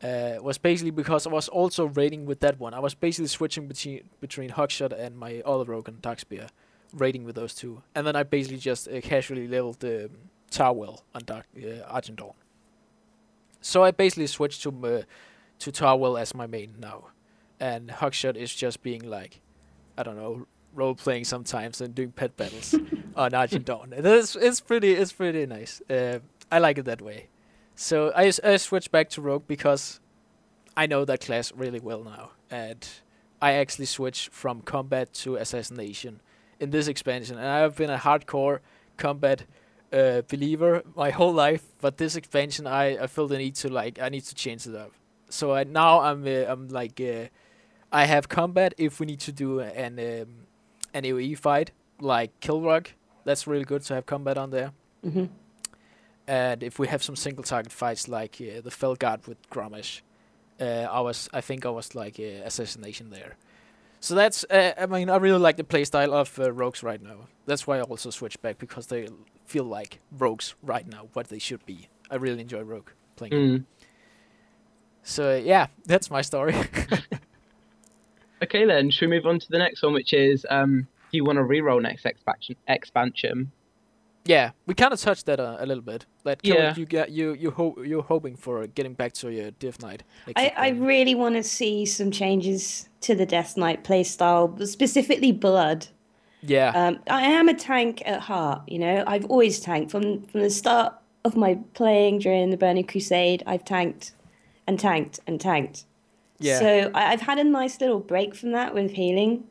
[0.00, 2.72] Uh, was basically because I was also raiding with that one.
[2.72, 6.50] I was basically switching between between Hugshot and my other Rogue and Darkspear,
[6.92, 10.10] raiding with those two, and then I basically just uh, casually leveled the um,
[10.52, 12.34] Tarwell on Dark uh, Argent Dawn.
[13.60, 15.02] So I basically switched to uh,
[15.58, 17.08] to Tarwell as my main now,
[17.58, 19.40] and Hugshot is just being like,
[19.96, 20.46] I don't know,
[20.78, 22.74] role playing sometimes and doing pet battles
[23.16, 23.92] on Argent Dawn.
[23.96, 25.82] It's it's pretty it's pretty nice.
[25.90, 27.28] Uh, I like it that way.
[27.74, 30.00] So I I switched back to rogue because
[30.76, 32.86] I know that class really well now, and
[33.42, 36.20] I actually switched from combat to assassination
[36.60, 38.60] in this expansion, and I've been a hardcore
[38.96, 39.44] combat
[39.92, 41.64] uh, believer my whole life.
[41.80, 44.74] But this expansion, I, I feel the need to like I need to change it
[44.74, 44.92] up.
[45.30, 47.28] So I, now I'm uh, I'm like uh,
[47.92, 50.47] I have combat if we need to do an um,
[50.94, 51.70] an AOE fight
[52.00, 52.88] like Kilrogg.
[53.24, 54.72] That's really good to have combat on there.
[55.02, 55.26] hmm
[56.26, 60.02] And if we have some single target fights like uh, the Felguard with Grommash,
[60.60, 63.36] uh, I was I think I was like uh, assassination there.
[64.00, 67.28] So that's uh, I mean I really like the playstyle of uh, rogues right now.
[67.46, 69.08] That's why I also switched back because they
[69.46, 71.88] feel like rogues right now, what they should be.
[72.10, 73.32] I really enjoy rogue playing.
[73.32, 73.64] Mm.
[75.02, 76.54] So uh, yeah, that's my story.
[78.42, 81.24] Okay, then should we move on to the next one, which is um, do you
[81.24, 82.56] want to re-roll next expansion?
[82.68, 83.50] Expansion.
[84.24, 86.04] yeah, we kind of touched that uh, a little bit.
[86.24, 86.54] Like Yeah.
[86.54, 86.74] yeah.
[86.76, 90.02] you get you you ho- you're hoping for getting back to your Death Knight.
[90.36, 95.32] I, I really want to see some changes to the Death Knight playstyle, but specifically
[95.32, 95.86] Blood.
[96.42, 99.02] yeah Um, I am a tank at heart, you know.
[99.06, 100.92] I've always tanked from from the start
[101.24, 103.42] of my playing during the Burning Crusade.
[103.46, 104.12] I've tanked
[104.66, 105.84] and tanked and tanked.
[106.38, 109.44] Yeah So I, I've had a nice little break from that with healing,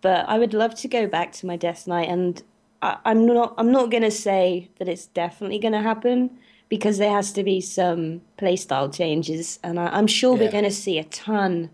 [0.00, 2.42] but I would love to go back to my Death Knight, and
[2.82, 3.54] I, I'm not.
[3.58, 6.30] I'm not gonna say that it's definitely gonna happen
[6.68, 10.44] because there has to be some playstyle changes, and I, I'm sure Yeah.
[10.44, 11.70] we're gonna see a ton,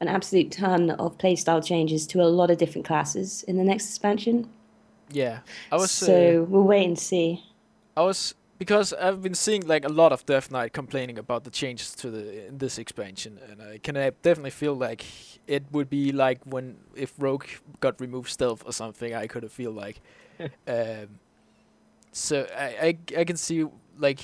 [0.00, 3.86] an absolute ton of playstyle changes to a lot of different classes in the next
[3.88, 4.48] expansion.
[5.10, 5.40] yeah.
[5.72, 7.42] I was so uh, we'll wait and see.
[7.96, 11.50] I was because I've been seeing like a lot of Death Knight complaining about the
[11.50, 15.04] changes to the in this expansion, and I can uh, definitely feel like
[15.46, 17.46] it would be like when if Rogue
[17.80, 20.00] got removed stealth or something, I could have feel like.
[20.66, 21.20] um,
[22.12, 23.64] so I, I I can see
[23.96, 24.20] like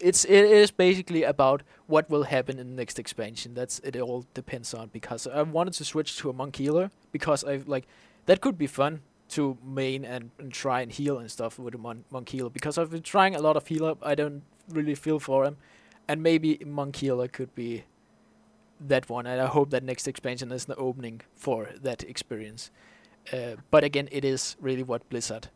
[0.00, 3.54] it's it is basically about what will happen in the next expansion.
[3.54, 3.96] That's it.
[3.96, 7.86] All depends on because I wanted to switch to a monk healer because I like
[8.26, 12.04] that could be fun to main and, and try and heal and stuff with mon-
[12.10, 13.94] monk healer because I've been trying a lot of healer.
[14.02, 15.56] I don't really feel for him,
[16.08, 17.84] and maybe monk healer could be
[18.80, 19.26] that one.
[19.26, 22.70] And I hope that next expansion is the opening for that experience.
[23.32, 25.48] Uh, but again, it is really what Blizzard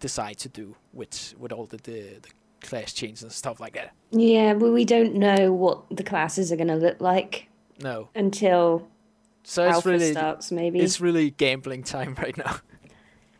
[0.00, 2.28] decide to do with with all the the, the
[2.60, 3.92] class changes and stuff like that.
[4.10, 7.48] Yeah, but we don't know what the classes are gonna look like
[7.82, 8.88] No, until
[9.44, 10.80] so it's Alpha really starts, maybe.
[10.80, 12.56] it's really gambling time right now.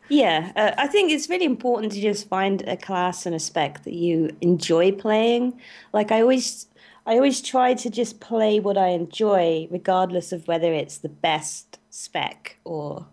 [0.08, 3.84] Yeah, uh, I think it's really important to just find a class and a spec
[3.84, 5.58] that you enjoy playing.
[5.94, 6.66] Like I always,
[7.06, 11.78] I always try to just play what I enjoy, regardless of whether it's the best
[11.88, 13.06] spec or,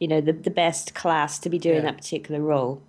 [0.00, 1.82] you know, the the best class to be doing Yeah.
[1.82, 2.82] that particular role.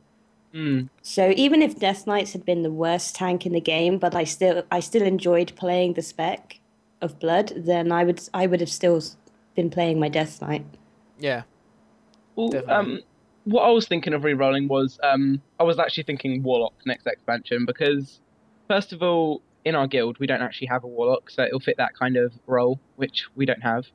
[0.54, 0.90] Mm.
[1.04, 4.24] So even if Death Knights had been the worst tank in the game, but I
[4.24, 6.60] still I still enjoyed playing the spec
[7.00, 9.04] of Blood, then I would I would have still
[9.56, 10.66] been playing my Death Knight.
[11.18, 11.44] Yeah,
[12.36, 13.00] Well, um,
[13.46, 17.66] what I was thinking of re-rolling was um, I was actually thinking Warlock next expansion
[17.66, 18.20] because,
[18.68, 21.78] first of all, in our guild we don't actually have a Warlock, so it'll fit
[21.78, 23.86] that kind of role, which we don't have.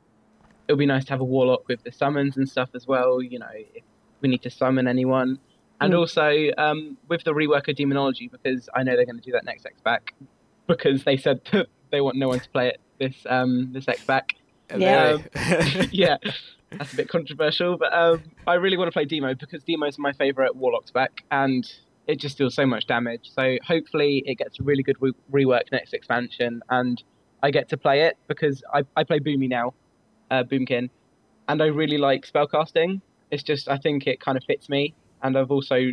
[0.66, 3.20] It'll be nice to have a Warlock with the summons and stuff as well.
[3.20, 3.84] You know, if
[4.22, 5.38] we need to summon anyone,
[5.80, 5.98] and Mm.
[5.98, 9.44] also um, with the rework of Demonology because I know they're going to do that
[9.44, 10.14] next X back
[10.66, 14.04] because they said that they want no one to play it this um, this X
[14.04, 14.34] back
[14.76, 15.18] Yeah.
[15.34, 16.16] Very- yeah,
[16.70, 20.12] that's a bit controversial, but um, I really want to play Demo because Demo's my
[20.12, 21.70] favourite Warlock spec, and
[22.06, 23.30] it just deals so much damage.
[23.34, 27.02] So hopefully it gets a really good re- rework next expansion, and
[27.42, 29.74] I get to play it because I, I play Boomy now,
[30.30, 30.90] uh, Boomkin,
[31.48, 33.00] and I really like spellcasting.
[33.30, 35.90] It's just I think it kind of fits me, and I've also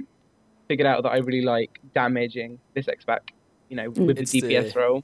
[0.68, 3.34] figured out that I really like damaging this X back,
[3.70, 5.04] you know, with It's the DPS the- role.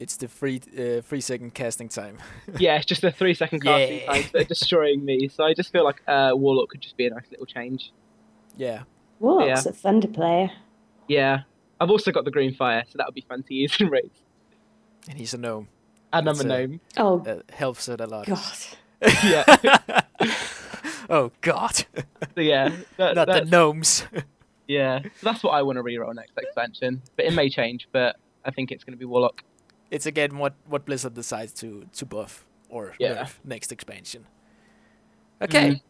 [0.00, 2.18] It's the free uh, three second casting time.
[2.58, 4.06] Yeah, it's just a three second casting Yeah.
[4.06, 5.28] time, so they're destroying me.
[5.28, 7.92] So I just feel like uh, Warlock could just be a nice little change.
[8.56, 8.82] yeah,
[9.20, 10.50] Warlock's a thunder player.
[11.08, 11.40] Yeah,
[11.80, 14.18] I've also got the green fire, so that'll be fun to use in raids.
[15.08, 15.68] and he's a gnome.
[16.12, 16.80] And I'm It's a a- gnome.
[16.96, 18.26] Oh That helps it a lot.
[18.26, 18.40] God.
[19.24, 19.44] Yeah,
[21.10, 24.04] oh God, so yeah, that, not the gnomes.
[24.66, 25.02] yeah.
[25.02, 27.88] So that's what I want to reroll next expansion, but it may change.
[27.92, 29.42] But I think it's going to be Warlock.
[29.90, 33.14] It's again what what Blizzard decides to to buff or Yeah.
[33.24, 34.26] nerf next expansion.
[35.40, 35.80] Okay, Mhm.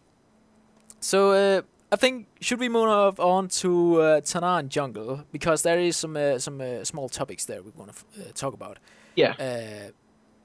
[1.01, 5.97] so uh, I think should we move on to uh, Tanaan Jungle because there is
[5.97, 8.79] some uh, some uh, small topics there we want to uh, talk about.
[9.17, 9.35] Yeah.
[9.41, 9.91] uh,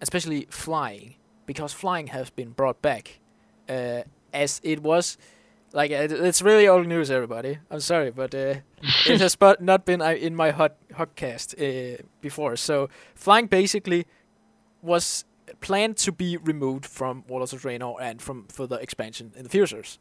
[0.02, 3.20] especially flying, because flying has been brought back,
[3.70, 4.02] uh,
[4.34, 5.18] as it was
[5.74, 7.58] Like it, it's really old news, everybody.
[7.72, 8.56] I'm sorry, but uh,
[9.08, 12.56] it has but not been uh, in my hot hotcast uh, before.
[12.56, 14.06] So flying basically
[14.84, 15.26] was
[15.62, 19.98] planned to be removed from Warlords of Draenor and from further expansion in the futures.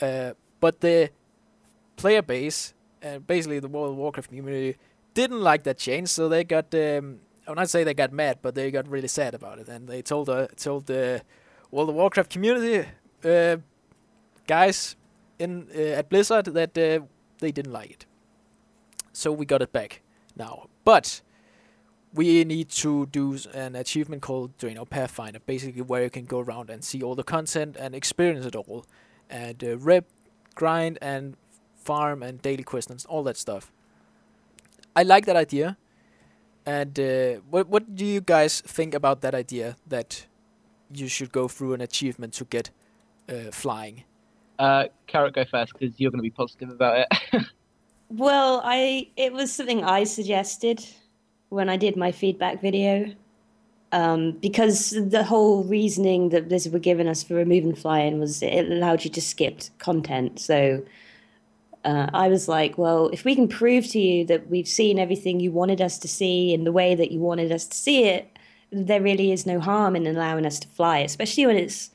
[0.00, 1.10] Uh, but the
[1.96, 4.76] player base, uh, basically the World of Warcraft community,
[5.14, 6.72] didn't like that change, so they got.
[6.74, 9.68] Um, I will not say they got mad, but they got really sad about it,
[9.68, 11.22] and they told uh, told the
[11.72, 12.88] World of Warcraft community
[13.24, 13.56] uh,
[14.46, 14.96] guys
[15.38, 17.04] in uh, at Blizzard that uh,
[17.38, 18.06] they didn't like it.
[19.12, 20.02] So we got it back
[20.36, 21.22] now, but
[22.12, 26.70] we need to do an achievement called Draenor Pathfinder, basically where you can go around
[26.70, 28.86] and see all the content and experience it all,
[29.28, 30.06] and uh, rep,
[30.54, 31.36] grind, and
[31.74, 33.72] farm and daily quests and all that stuff.
[34.96, 35.76] I like that idea.
[36.66, 40.26] And uh, what what do you guys think about that idea that
[40.92, 42.70] you should go through an achievement to get
[43.28, 44.04] uh, flying?
[44.58, 47.42] Uh, Carrot, go first because you're going to be positive about it.
[48.10, 50.86] Well, I it was something I suggested
[51.48, 53.12] when I did my feedback video.
[53.92, 58.68] Um, because the whole reasoning that Blizzard were giving us for removing flying was it
[58.68, 60.40] allowed you to skip content.
[60.40, 60.84] So
[61.84, 65.38] uh, I was like, well, if we can prove to you that we've seen everything
[65.38, 68.36] you wanted us to see in the way that you wanted us to see it,
[68.72, 71.90] there really is no harm in allowing us to fly, especially when it's.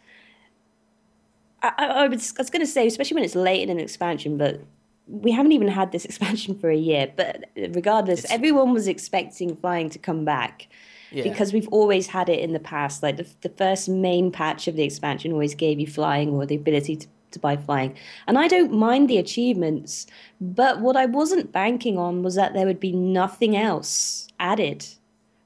[1.63, 4.37] I, I, was, I was going to say, especially when it's late in an expansion,
[4.37, 4.61] but
[5.07, 7.11] we haven't even had this expansion for a year.
[7.15, 10.67] But regardless, It's- everyone was expecting flying to come back
[11.11, 11.23] Yeah.
[11.23, 13.03] because we've always had it in the past.
[13.03, 16.55] Like the, the first main patch of the expansion always gave you flying or the
[16.55, 17.95] ability to, to buy flying.
[18.27, 20.07] And I don't mind the achievements,
[20.39, 24.85] but what I wasn't banking on was that there would be nothing else added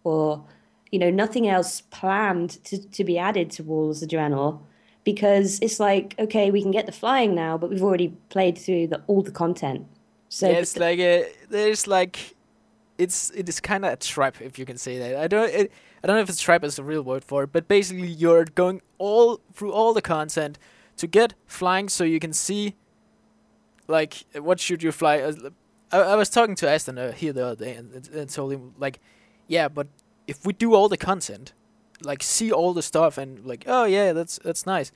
[0.04, 0.44] or,
[0.92, 4.60] you know, nothing else planned to, to be added to Warlords of Draenor.
[5.04, 8.88] Because it's like, okay, we can get the flying now, but we've already played through
[8.88, 9.86] the, all the content.
[10.30, 12.36] So yeah, it's like uh, there's like
[12.98, 15.16] it's it is kind of a trap if you can say that.
[15.18, 15.72] I don't it,
[16.04, 18.46] I don't know if it's trap is the real word for it, but basically you're
[18.46, 20.58] going all through all the content
[20.98, 22.76] to get flying so you can see
[23.88, 25.20] like what should you fly.
[25.20, 25.34] Uh,
[25.92, 28.74] I, I was talking to Aston uh, here the other day and- and told him
[28.80, 29.00] like,
[29.48, 29.88] yeah, but
[30.28, 31.54] if we do all the content,
[32.06, 34.92] like see all the stuff and like, oh yeah, that's that's nice.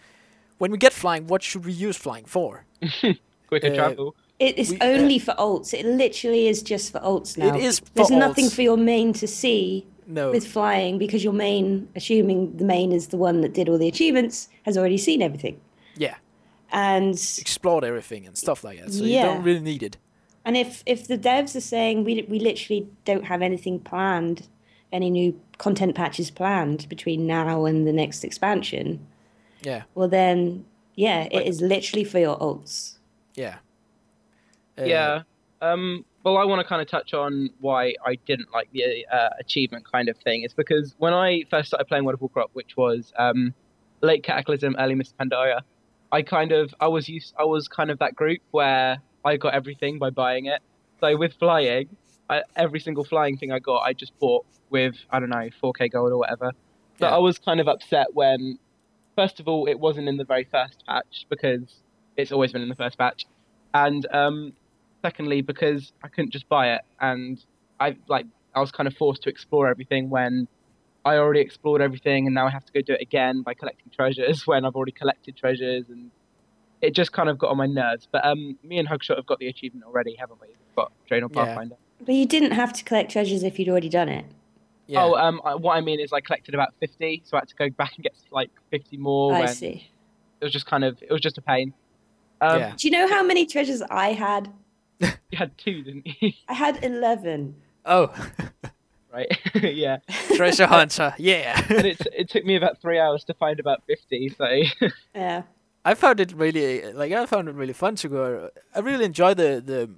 [0.58, 2.66] When we get flying, what should we use flying for?
[3.48, 4.16] Quicker Uh, travel.
[4.40, 5.74] It is We- uh, only for alts.
[5.74, 7.56] It literally is just for alts now.
[7.56, 10.32] It is for There's nothing for your main to see No.
[10.32, 13.88] with flying because your main, assuming the main is the one that did all the
[13.88, 15.60] achievements, has already seen everything.
[15.96, 16.16] yeah.
[16.72, 18.92] And explored everything and stuff like that.
[18.94, 19.98] So you don't really need it.
[20.46, 24.48] and if if the devs are saying we we literally don't have anything planned,
[24.92, 29.06] any new content patches planned between now and the next expansion,
[29.62, 32.98] Yeah, well then yeah, it Like- is literally for your alts.
[33.36, 33.58] yeah,
[34.78, 35.22] Uh, yeah.
[35.62, 39.30] Um, well, I want to kind of touch on why I didn't like the uh,
[39.40, 40.44] achievement kind of thing.
[40.44, 43.54] It's because when I first started playing World of Warcraft, which was um,
[44.02, 45.62] late Cataclysm, early Mists of Pandaria,
[46.12, 49.54] I kind of I was used I was kind of that group where I got
[49.56, 50.62] everything by buying it.
[51.00, 51.90] So with flying,
[52.30, 55.92] I, every single flying thing I got, I just bought with I don't know 4K
[55.92, 56.52] gold or whatever.
[57.00, 57.16] But Yeah.
[57.16, 58.60] I was kind of upset when,
[59.16, 61.82] first of all, it wasn't in the very first patch because
[62.16, 63.26] it's always been in the first patch,
[63.74, 64.54] and um,
[65.02, 67.44] secondly because I couldn't just buy it, and
[67.80, 70.48] I like I was kind of forced to explore everything when
[71.06, 73.92] I already explored everything, and now I have to go do it again by collecting
[73.96, 76.12] treasures when I've already collected treasures, and
[76.82, 78.08] it just kind of got on my nerves.
[78.12, 80.48] But um, me and Hugshot have got the achievement already, haven't we?
[80.48, 81.78] We've got Draenor Yeah.
[82.00, 82.06] Pathfinder.
[82.06, 84.26] But you didn't have to collect treasures if you'd already done it.
[84.88, 85.04] yeah.
[85.04, 87.56] Oh, um, I- what I mean is I collected about fifty, so I had to
[87.56, 89.34] go back and get like fifty more.
[89.34, 89.90] I when see.
[90.40, 91.74] It was just kind of it was just a pain.
[92.42, 92.74] Um, Yeah.
[92.78, 94.50] Do you know how many treasures I had?
[95.30, 96.32] You had two, didn't you?
[96.48, 97.56] I had eleven.
[97.86, 98.14] oh,
[99.14, 99.28] right?
[99.56, 99.98] yeah.
[100.36, 101.14] treasure hunter.
[101.18, 101.62] Yeah.
[101.70, 104.30] And it it took me about three hours to find about fifty.
[104.30, 104.48] So
[105.14, 105.44] Yeah.
[105.84, 108.50] I found it really like I found it really fun to go.
[108.76, 109.90] I really enjoy the the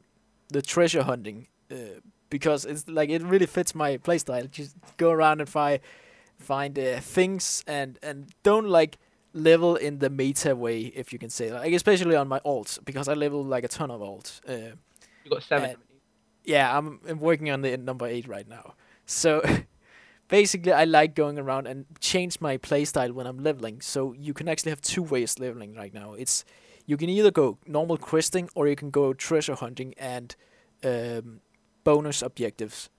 [0.50, 4.50] the treasure hunting uh, because it's like it really fits my playstyle.
[4.50, 5.80] Just go around and find
[6.38, 8.98] find uh, things and and don't like
[9.34, 13.08] level in the meta way if you can say like especially on my alts because
[13.08, 14.42] I level like a ton of alts.
[14.48, 14.76] Uh,
[15.24, 15.76] you got seven.
[16.44, 18.74] Yeah, I'm, I'm working on the number eight right now.
[19.06, 19.44] So
[20.30, 23.82] basically, I like going around and change my playstyle when I'm leveling.
[23.82, 26.14] So you can actually have two ways leveling right now.
[26.14, 26.46] It's
[26.86, 30.36] you can either go normal questing or you can go treasure hunting and
[30.84, 31.42] um,
[31.90, 32.90] bonus objectives.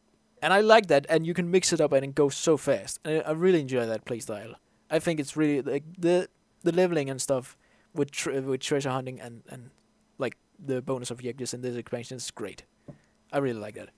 [0.42, 2.98] And I like that, and you can mix it up and it goes so fast.
[3.04, 4.54] And I really enjoy that playstyle.
[4.90, 6.28] I think it's really like the
[6.66, 7.56] the leveling and stuff
[7.94, 9.70] with tr- with treasure hunting and and
[10.18, 12.60] like the bonus objectives in this expansion is great.
[13.32, 13.90] I really like that.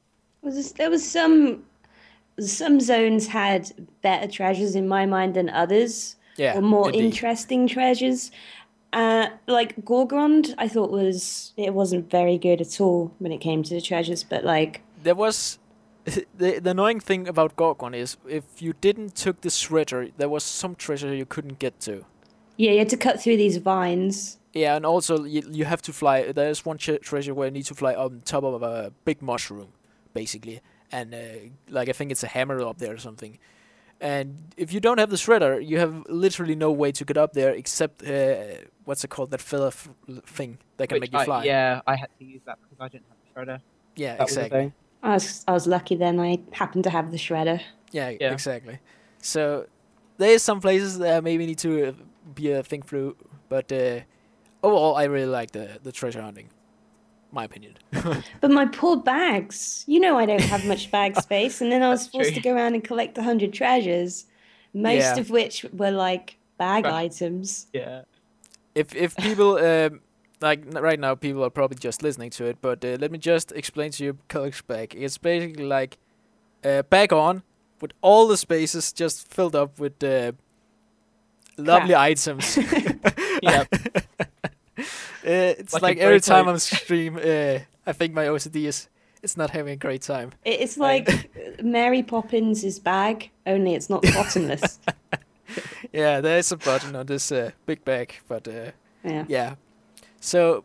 [0.43, 1.37] Was this, there was some
[2.41, 3.71] some zones had
[4.03, 7.05] better treasures in my mind than others, Yeah, or more indeed.
[7.05, 8.31] interesting treasures.
[8.93, 13.63] Uh, like Gorgrond, I thought was it wasn't very good at all when it came
[13.63, 15.59] to the treasures, but like there was
[16.05, 20.45] the the annoying thing about Gorgrond is if you didn't took the shredder, there was
[20.45, 22.05] some treasure you couldn't get to.
[22.59, 24.39] yeah, you had to cut through these vines.
[24.53, 26.31] Yeah, and also you, you have to fly.
[26.33, 29.69] There's one tre- treasure where you need to fly on top of a big mushroom,
[30.13, 31.19] basically, and uh,
[31.71, 33.39] like I think it's a hammer up there or something.
[34.03, 37.33] And if you don't have the shredder, you have literally no way to get up
[37.35, 39.31] there except uh, what's it called?
[39.31, 39.89] That feather f-
[40.27, 41.45] thing that can Which make you I- fly.
[41.45, 43.61] yeah, I had to use that because I didn't have the shredder.
[43.95, 44.59] yeah, That exactly.
[44.59, 44.73] thing.
[45.05, 46.19] I was I was lucky then.
[46.21, 47.61] I happened to have the shredder.
[47.93, 48.33] Yeah, Yeah.
[48.33, 48.79] exactly.
[49.21, 49.67] So
[50.19, 51.93] there is some places that maybe need to uh,
[52.35, 53.17] be a think through,
[53.49, 54.01] but uh,
[54.65, 56.49] overall, I really like the the treasure hunting.
[57.33, 57.75] My opinion.
[58.41, 59.85] But my poor bags.
[59.87, 62.43] You know I don't have much bag space, and then I was That's forced true.
[62.43, 64.27] to go around and collect a hundred treasures,
[64.75, 65.17] most Yeah.
[65.21, 67.05] of which were like bag Right.
[67.07, 67.67] items.
[67.73, 68.03] Yeah.
[68.75, 70.01] if if people um,
[70.41, 73.53] like right now, people are probably just listening to it, but uh, let me just
[73.53, 74.95] explain to you Codex bag.
[74.95, 75.99] It's basically like
[76.65, 77.43] uh, bag on
[77.81, 80.33] with all the spaces just filled up with uh,
[81.57, 82.59] lovely items.
[83.43, 83.65] Yeah.
[85.25, 86.73] Uh, it's Like like, every time place.
[86.73, 88.89] on stream, uh, I think my OCD is
[89.23, 90.31] it's not having a great time.
[90.45, 91.09] It's like
[91.63, 94.79] Mary Poppins' bag, only it's not bottomless.
[95.93, 98.71] Yeah, there is a button on this uh, big bag, but uh,
[99.05, 99.25] Yeah.
[99.29, 99.55] yeah,
[100.21, 100.65] so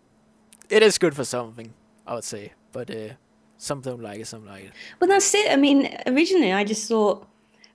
[0.70, 1.74] it is good for something,
[2.06, 3.14] I would say, but uh,
[3.58, 4.72] some don't like it, some like it.
[5.02, 5.52] Well, that's it.
[5.52, 7.28] I mean, originally I just thought,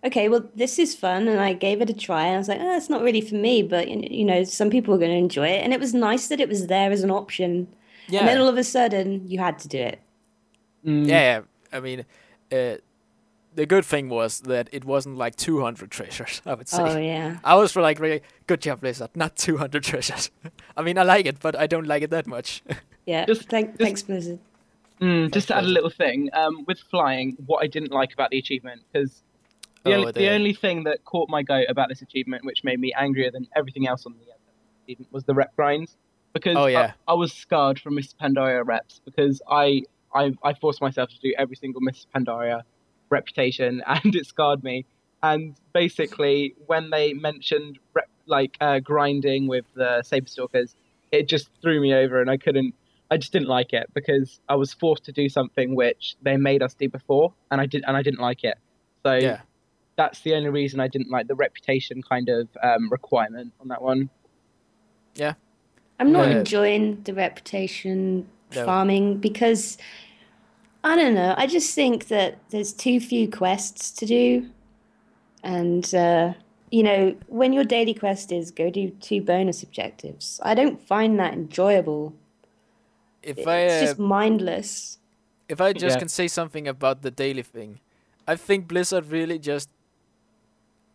[0.04, 2.26] okay, well, this is fun, and I gave it a try.
[2.26, 4.70] And I was like, oh, it's not really for me, but you you know, some
[4.70, 7.02] people are going to enjoy it, and it was nice that it was there as
[7.02, 7.68] an option.
[8.08, 10.00] Yeah, And then all of a sudden, you had to do it.
[10.84, 11.06] Mm.
[11.06, 11.40] yeah, yeah.
[11.72, 12.00] I mean,
[12.50, 12.76] uh,
[13.54, 16.42] the good thing was that it wasn't like 200 treasures.
[16.46, 16.82] I would say.
[16.82, 17.36] Oh yeah.
[17.44, 19.10] I was like, really, good job, Blizzard.
[19.14, 20.30] Not 200 treasures.
[20.76, 22.62] I mean, I like it, but I don't like it that much.
[23.04, 23.24] Yeah.
[23.26, 24.38] Just- Thank, just- thanks, Blizzard.
[25.00, 28.30] Mm, just to add a little thing, um, with flying, what I didn't like about
[28.30, 29.22] the achievement, because
[29.84, 32.78] the, Oh, only, the only thing that caught my goat about this achievement, which made
[32.80, 34.32] me angrier than everything else on the
[34.84, 35.96] achievement, was the rep grinds.
[36.32, 36.92] Because Oh, yeah.
[37.06, 39.82] I, I was scarred from Miss Pandaria reps because I,
[40.14, 42.62] I I forced myself to do every single Miss Pandaria
[43.10, 44.86] reputation, and it scarred me.
[45.22, 50.74] And basically, when they mentioned rep, like uh, grinding with the saber stalkers,
[51.10, 52.74] it just threw me over, and I couldn't.
[53.10, 56.62] I just didn't like it because I was forced to do something which they made
[56.62, 58.56] us do before, and I did, and I didn't like it.
[59.04, 59.40] So yeah,
[59.96, 63.82] that's the only reason I didn't like the reputation kind of um, requirement on that
[63.82, 64.10] one.
[65.14, 65.34] Yeah.
[66.00, 66.38] I'm not Yeah.
[66.40, 68.64] enjoying the reputation No.
[68.64, 69.78] farming because
[70.84, 71.34] I don't know.
[71.36, 74.50] I just think that there's too few quests to do,
[75.44, 76.34] and uh,
[76.70, 81.20] you know, when your daily quest is go do two bonus objectives, I don't find
[81.20, 82.14] that enjoyable.
[83.22, 84.98] if I It's uh, just mindless.
[85.48, 85.98] if I just Yeah.
[85.98, 87.78] can say something about the daily thing,
[88.26, 89.68] I think Blizzard really just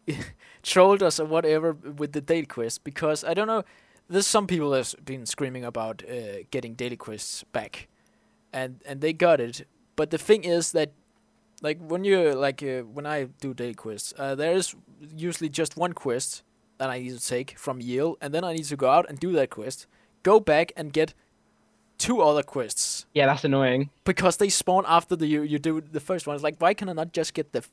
[0.64, 3.64] trolled us or whatever with the daily quest because I don't know.
[4.10, 7.88] There's some people that's been screaming about uh, getting daily quests back,
[8.54, 9.68] and and they got it.
[9.96, 10.92] But the thing is that,
[11.62, 14.76] like when you like uh, when I do daily quests, uh, there is
[15.16, 16.44] usually just one quest
[16.78, 19.20] that I need to take from Yale, and then I need to go out and
[19.20, 19.88] do that quest,
[20.24, 21.14] go back and get
[21.98, 23.90] two other quests Yeah, that's annoying.
[24.06, 26.36] because they spawn after the you, you do the first one.
[26.36, 27.64] It's like why can I not just get the,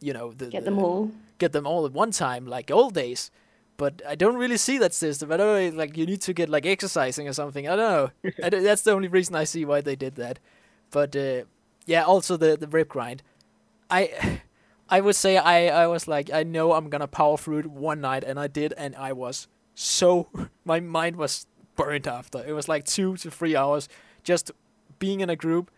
[0.00, 1.10] you know, the, Get the- them all.
[1.38, 3.30] Get them all at one time like old days?
[3.78, 5.30] But I don't really see that system.
[5.30, 7.68] I don't know, like you need to get like exercising or something.
[7.68, 7.90] I don't
[8.24, 8.30] know.
[8.42, 10.38] I don't- that's the only reason I see why they did that.
[10.90, 11.42] But uh,
[11.84, 13.22] yeah, also the the rip grind.
[13.90, 14.40] I
[14.88, 18.00] I would say I I was like I know I'm gonna power through it one
[18.00, 20.28] night, and I did, and I was so
[20.64, 21.46] my mind was
[21.76, 22.42] burnt after.
[22.46, 23.88] It was like two to three hours
[24.24, 24.50] just
[24.98, 25.70] being in a group.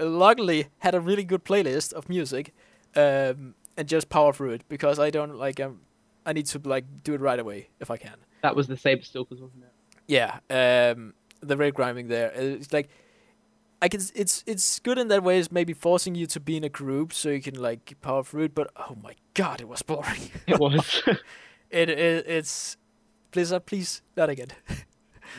[0.00, 2.54] Luckily, had a really good playlist of music,
[2.96, 5.80] um, and just power through it because I don't like um,
[6.24, 8.14] I need to like do it right away if I can.
[8.42, 9.72] That was the saber stalkers, wasn't it?
[10.06, 12.30] Yeah, um, the rate grinding there.
[12.36, 12.88] uh, It's like
[13.80, 14.00] I can.
[14.14, 15.38] It's it's good in that way.
[15.40, 18.44] It's maybe forcing you to be in a group so you can like power through
[18.44, 18.54] it.
[18.54, 20.30] But oh my god, it was boring.
[20.46, 21.02] It was.
[21.70, 22.76] it, it it's
[23.32, 24.52] Blizzard, please not again.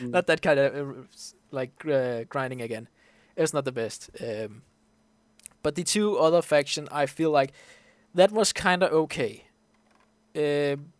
[0.00, 0.10] Mm.
[0.10, 1.02] not that kind of uh,
[1.50, 2.88] like uh, grinding again.
[3.36, 4.10] It's not the best.
[4.20, 4.62] Um,
[5.62, 7.52] but the two other faction, I feel like
[8.14, 9.44] that was kind of okay.
[10.36, 10.92] Um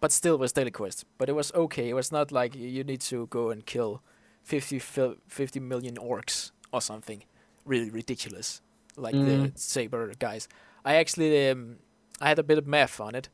[0.00, 1.04] but still it was daily quest.
[1.18, 1.88] But it was okay.
[1.88, 4.02] It was not like you need to go and kill
[4.44, 7.24] 50, 50 million orcs or something
[7.64, 8.60] really ridiculous
[8.96, 9.52] like the Mm.
[9.54, 10.48] saber guys.
[10.84, 11.76] I actually um,
[12.20, 13.28] I had a bit of math on it,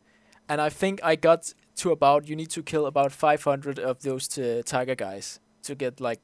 [0.49, 4.29] and I think I got to about you need to kill about 500 of those
[4.65, 6.21] tiger guys to get like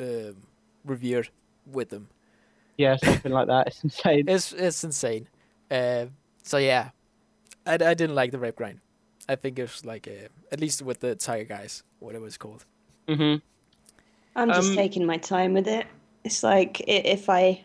[0.00, 0.36] um,
[0.84, 1.30] revered
[1.66, 2.08] with them.
[2.76, 3.68] Yeah, something like that.
[3.68, 4.24] It's insane.
[4.28, 5.28] It's it's insane.
[5.70, 6.06] Uh,
[6.46, 6.90] so yeah,
[7.66, 8.80] I, I didn't like the rep grind.
[9.28, 12.64] I think it was like uh, at least with the tiger guys, whatever it's called.
[13.08, 13.42] Mm-hmm.
[14.36, 15.86] I'm just Um, taking my time with it.
[16.24, 17.62] It's like if I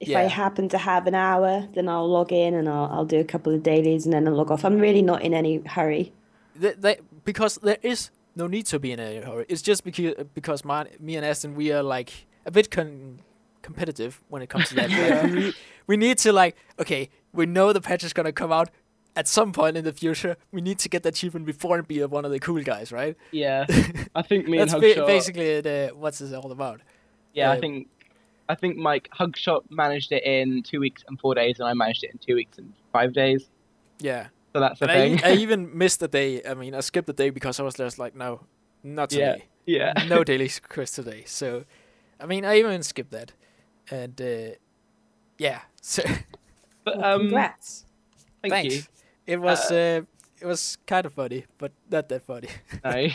[0.00, 3.20] if I happen to have an hour, then I'll log in and I'll I'll do
[3.20, 4.64] a couple of dailies and then I'll log off.
[4.64, 6.12] I'm really not in any hurry.
[6.60, 9.46] Th they, because there is no need to be in a hurry.
[9.48, 12.10] It's just because because my, me and Aston we are like
[12.46, 13.20] a bit con-
[13.62, 14.90] competitive when it comes to that.
[15.22, 15.54] Like, we,
[15.86, 18.70] we need to like okay, we know the patch is gonna come out
[19.16, 20.36] at some point in the future.
[20.52, 23.16] We need to get that achievement before and be one of the cool guys, right?
[23.30, 23.66] Yeah,
[24.14, 26.80] I think me That's and ba- basically the what's this all about.
[27.34, 27.88] yeah, I uh, think
[28.48, 32.04] I think Mike Hugshot managed it in two weeks and four days, and I managed
[32.04, 33.48] it in two weeks and five days.
[34.00, 35.18] Yeah, So that's the and I, thing.
[35.18, 36.42] e- I even missed a day.
[36.44, 38.40] I mean, I skipped a day because I was just like, no,
[38.82, 39.44] not today.
[39.64, 39.92] Yeah.
[39.94, 40.02] today.
[40.02, 40.08] yeah.
[40.08, 41.22] no daily quest today.
[41.24, 41.64] So,
[42.20, 43.32] I mean, I even skipped that,
[43.90, 44.54] and uh,
[45.38, 45.60] yeah.
[45.80, 46.02] So
[46.84, 47.84] But Well, um, congrats.
[48.42, 48.74] thank thanks.
[48.74, 48.82] you.
[49.26, 50.02] It was uh,
[50.40, 52.48] it was kind of funny, but not that funny.
[52.84, 52.90] No.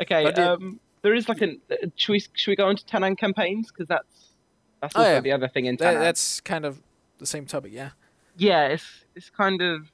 [0.00, 0.24] okay.
[0.24, 1.60] But it- um, there is like an.
[1.70, 4.34] Uh, should we should we go on to Tanaan campaigns because that's
[4.82, 5.20] that's Oh, yeah.
[5.20, 6.00] the other thing in That, Tanaan.
[6.00, 6.82] that's kind of
[7.18, 7.90] the same topic, yeah.
[8.36, 9.90] Yeah, it's it's kind of.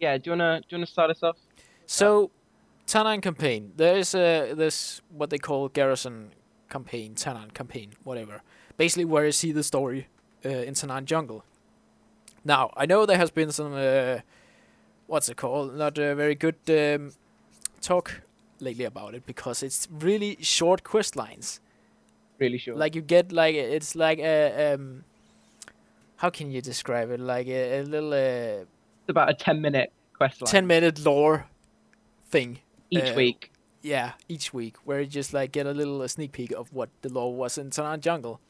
[0.00, 0.16] Yeah.
[0.18, 1.36] Do you wanna do you wanna start us off?
[1.86, 2.30] So,
[2.86, 3.72] Tanaan campaign.
[3.76, 6.30] There is a this what they call garrison
[6.70, 8.40] campaign, Tanaan campaign, whatever.
[8.76, 10.08] Basically, where you see the story
[10.44, 11.44] uh, in Tanaan jungle.
[12.44, 14.18] Now, I know there has been some uh,
[15.06, 15.76] what's it called?
[15.76, 17.12] Not uh, very good um,
[17.80, 18.22] talk
[18.60, 21.60] lately about it because it's really short quest lines.
[22.38, 22.76] Really short.
[22.76, 25.04] Like you get like it's like a um,
[26.16, 27.20] how can you describe it?
[27.20, 31.46] Like a, a little uh, it's about a ten minute quest line ten minute lore
[32.26, 32.58] thing
[32.90, 33.52] each uh, week.
[33.82, 36.88] yeah, each week, where you just like get a little uh, sneak peek of what
[37.02, 38.40] the lore was in Tanaan Jungle.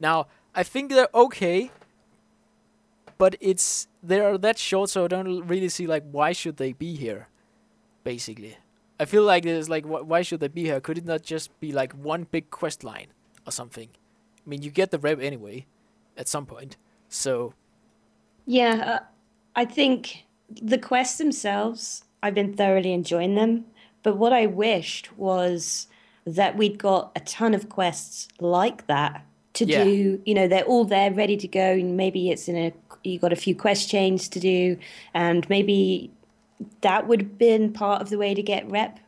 [0.00, 1.70] Now, I think they're okay,
[3.18, 6.72] but it's they are that short, so I don't really see like why should they
[6.72, 7.28] be here.
[8.04, 8.56] Basically,
[8.98, 10.80] I feel like there's like wh- why should they be here?
[10.80, 13.08] Could it not just be like one big quest line
[13.46, 13.88] or something?
[14.44, 15.66] I mean, you get the rep anyway,
[16.16, 16.76] at some point.
[17.08, 17.54] So
[18.46, 19.04] Yeah, uh,
[19.54, 23.66] I think the quests themselves, I've been thoroughly enjoying them.
[24.02, 25.88] But what I wished was
[26.24, 29.24] that we'd got a ton of quests like that
[29.58, 29.84] to Yeah.
[29.84, 30.20] do.
[30.24, 31.68] You know, they're all there, ready to go.
[31.80, 32.72] And maybe it's in a
[33.04, 34.76] you got a few quest chains to do,
[35.14, 36.10] and maybe
[36.80, 38.98] that would have been part of the way to get rep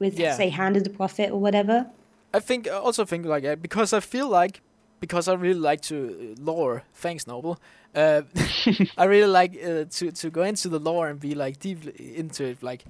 [0.00, 0.36] with, Yeah.
[0.36, 1.86] say, Hand of the Prophet or whatever.
[2.34, 4.60] I think I also think like uh, because I feel like
[5.00, 6.82] because I really like to uh, lore.
[6.94, 7.58] Thanks, Noble.
[7.94, 8.22] Uh,
[8.98, 12.44] I really like uh, to to go into the lore and be like deep into
[12.44, 12.62] it.
[12.62, 12.84] Like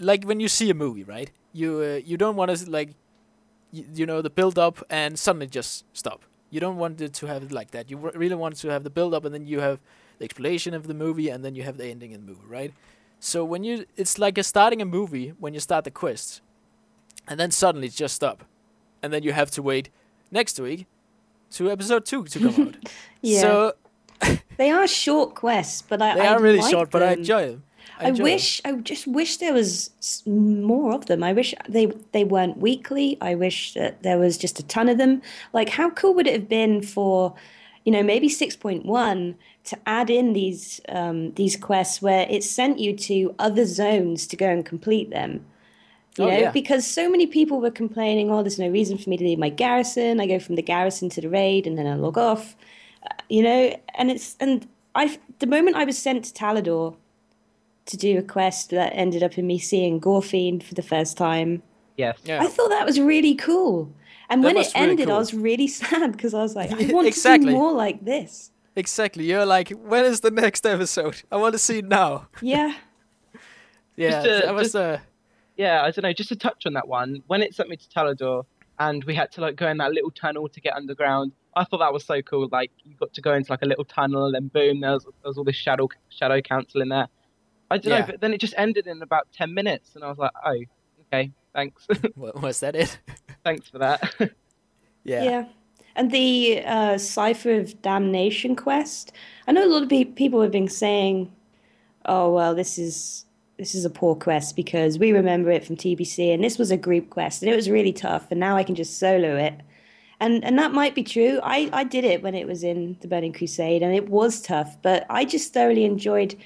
[0.00, 1.30] like when you see a movie, right?
[1.52, 2.90] You uh, you don't want to like
[3.72, 6.20] you, you know the build up and suddenly just stop.
[6.50, 7.90] You don't want it to have it like that.
[7.90, 9.80] You really want to have the build up and then you have
[10.18, 12.72] the explanation of the movie and then you have the ending in the movie, right?
[13.20, 16.40] So when you it's like you're starting a movie when you start the quest,
[17.26, 18.44] and then suddenly it's just stop,
[19.02, 19.90] and then you have to wait
[20.30, 20.86] next week
[21.50, 22.76] to episode two to come out.
[23.20, 23.40] Yeah.
[23.40, 23.72] So
[24.56, 27.50] They are short quests, but I they I are really like short, but I enjoy
[27.50, 27.62] them.
[27.98, 29.90] I, enjoy wish I just wish there was
[30.26, 31.22] more of them.
[31.22, 33.18] I wish they they weren't weekly.
[33.20, 35.22] I wish that there was just a ton of them.
[35.52, 37.34] Like how cool would it have been for,
[37.84, 39.34] you know, maybe 6.1
[39.64, 44.36] to add in these um, these quests where it sent you to other zones to
[44.36, 45.44] go and complete them.
[46.16, 46.50] You Oh, know, yeah.
[46.50, 49.50] because so many people were complaining, oh, there's no reason for me to leave my
[49.50, 50.18] garrison.
[50.20, 52.56] I go from the garrison to the raid and then I log off.
[53.04, 56.96] Uh, you know, and it's and I the moment I was sent to Talador
[57.88, 61.62] to do a quest that ended up in me seeing Gorefiend for the first time.
[61.96, 62.18] Yes.
[62.24, 62.40] Yeah.
[62.42, 63.92] I thought that was really cool.
[64.30, 65.16] And That when it was really ended, cool.
[65.16, 67.46] I was really sad because I was like, I want Exactly.
[67.46, 68.52] to do more like this.
[68.76, 69.24] Exactly.
[69.24, 71.22] You're like, when is the next episode?
[71.32, 72.28] I want to see it now.
[72.40, 72.74] Yeah.
[73.96, 74.98] Yeah, to- that was just- uh,
[75.56, 76.12] Yeah, I don't know.
[76.12, 78.44] Just to touch on that one, when it sent me to Talador,
[78.78, 81.32] and we had to like go in that little tunnel to get underground.
[81.56, 82.48] I thought that was so cool.
[82.52, 85.12] Like you got to go into like a little tunnel, and boom, there was, there
[85.24, 87.08] was all this shadow shadow council in there.
[87.70, 88.00] I don't Yeah.
[88.00, 90.62] know, but then it just ended in about ten minutes, and I was like, oh,
[91.12, 92.98] okay, thanks, wa- was that it?
[93.44, 94.00] thanks for that.
[95.04, 95.22] yeah.
[95.22, 95.44] Yeah.
[95.96, 99.12] And the uh, Cipher of Damnation quest.
[99.48, 101.32] I know a lot of pe- people have been saying,
[102.06, 103.24] oh, well, this is
[103.56, 106.76] this is a poor quest because we remember it from TBC and this was a
[106.76, 109.54] group quest and it was really tough and now I can just solo it.
[110.20, 111.40] And and that might be true.
[111.42, 114.80] I, I did it when it was in the Burning Crusade and it was tough,
[114.82, 116.36] but I just thoroughly enjoyed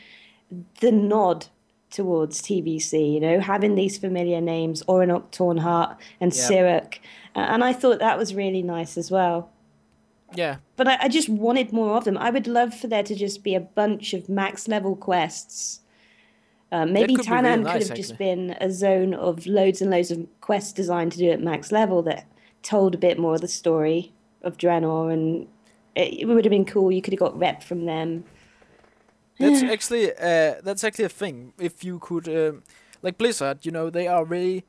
[0.80, 1.46] the nod
[1.90, 6.32] towards TBC, you know, having these familiar names, Oronok Tornheart and.
[6.32, 6.98] Sirak.
[7.34, 9.50] And I thought that was really nice as well.
[10.34, 12.16] Yeah, But I, I just wanted more of them.
[12.16, 15.80] I would love for there to just be a bunch of max level quests.
[16.70, 19.90] Uh, maybe be really Tanaan nice, could have just been a zone of loads and
[19.90, 22.26] loads of quests designed to do at max level that
[22.62, 25.46] told a bit more of the story of Draenor, and
[25.94, 26.90] it, it would have been cool.
[26.90, 28.24] You could have got rep from them.
[29.39, 31.53] That's actually uh, that's actually a thing.
[31.59, 32.62] If you could, um,
[33.03, 34.64] like Blizzard, you know, they are really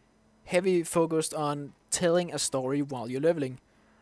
[0.46, 3.60] heavy focused on telling a story while you're leveling,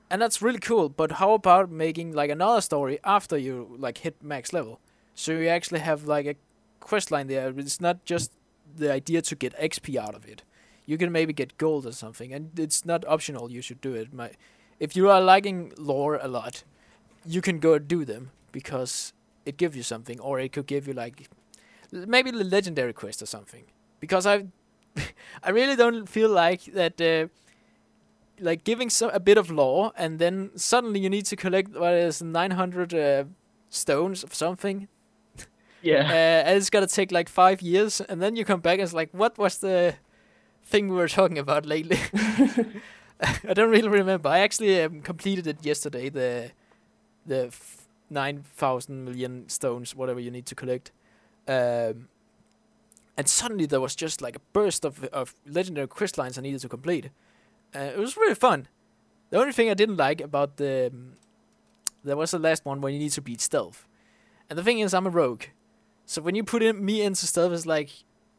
[0.09, 0.89] and that's really cool.
[0.89, 4.79] But how about making like another story after you like hit max level,
[5.15, 6.35] so you actually have like a
[6.79, 7.53] quest line there.
[7.57, 8.31] It's not just
[8.75, 10.43] the idea to get XP out of it.
[10.85, 13.51] You can maybe get gold or something, and it's not optional.
[13.51, 14.13] You should do it.
[14.13, 14.31] My,
[14.79, 16.63] if you are liking lore a lot,
[17.25, 19.13] you can go do them because
[19.45, 21.27] it gives you something, or it could give you like
[21.91, 23.63] maybe the legendary quest or something.
[23.99, 24.45] Because I,
[25.43, 26.99] I really don't feel like that.
[27.01, 27.27] Uh,
[28.39, 31.93] like giving some a bit of lore, and then suddenly you need to collect what
[31.93, 33.23] is 900 uh,
[33.69, 34.87] stones of something,
[35.39, 35.43] uh,
[35.83, 36.11] Yeah.
[36.45, 39.09] and it's gonna take like five years, and then you come back and it's like,
[39.13, 39.93] what was the
[40.63, 41.99] thing we were talking about lately?
[43.47, 44.29] I don't really remember.
[44.29, 46.09] I actually um, completed it yesterday.
[46.09, 46.51] The
[47.25, 47.51] the
[48.11, 50.91] f- nine thousand million stones, whatever you need to collect,
[51.47, 52.07] um,
[53.17, 56.61] and suddenly there was just like a burst of of legendary quest lines I needed
[56.61, 57.09] to complete.
[57.75, 58.67] Uh, it was really fun.
[59.29, 61.13] The only thing I didn't like about the um,
[62.03, 63.87] there was the last one where you need to beat stealth,
[64.49, 65.43] and the thing is I'm a rogue,
[66.05, 67.89] so when you put in me into stealth, it's like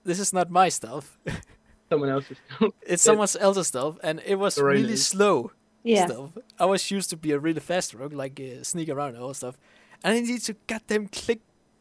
[0.04, 1.16] this is not my stealth.
[1.88, 2.38] Someone else's.
[2.80, 5.52] It's someone else's stealth, and it was really slow
[5.84, 6.06] Yeah.
[6.06, 6.38] stealth.
[6.58, 9.34] I was used to be a really fast rogue, like uh, sneak around and all
[9.34, 9.56] stuff,
[10.04, 11.40] and I need to goddamn click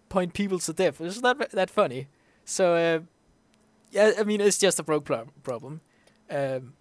[0.10, 1.00] point people to death.
[1.02, 2.08] It's not that funny.
[2.46, 3.00] So uh,
[3.92, 5.82] yeah, I mean it's just a rogue pro- problem.
[6.30, 6.74] Um,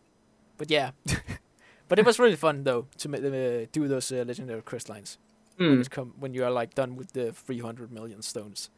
[0.56, 0.90] but yeah,
[1.88, 5.18] but it was really fun though to uh, do those uh, legendary quest lines
[5.56, 5.82] when, Hmm.
[5.90, 8.70] come, when you are like done with the 300 million stones.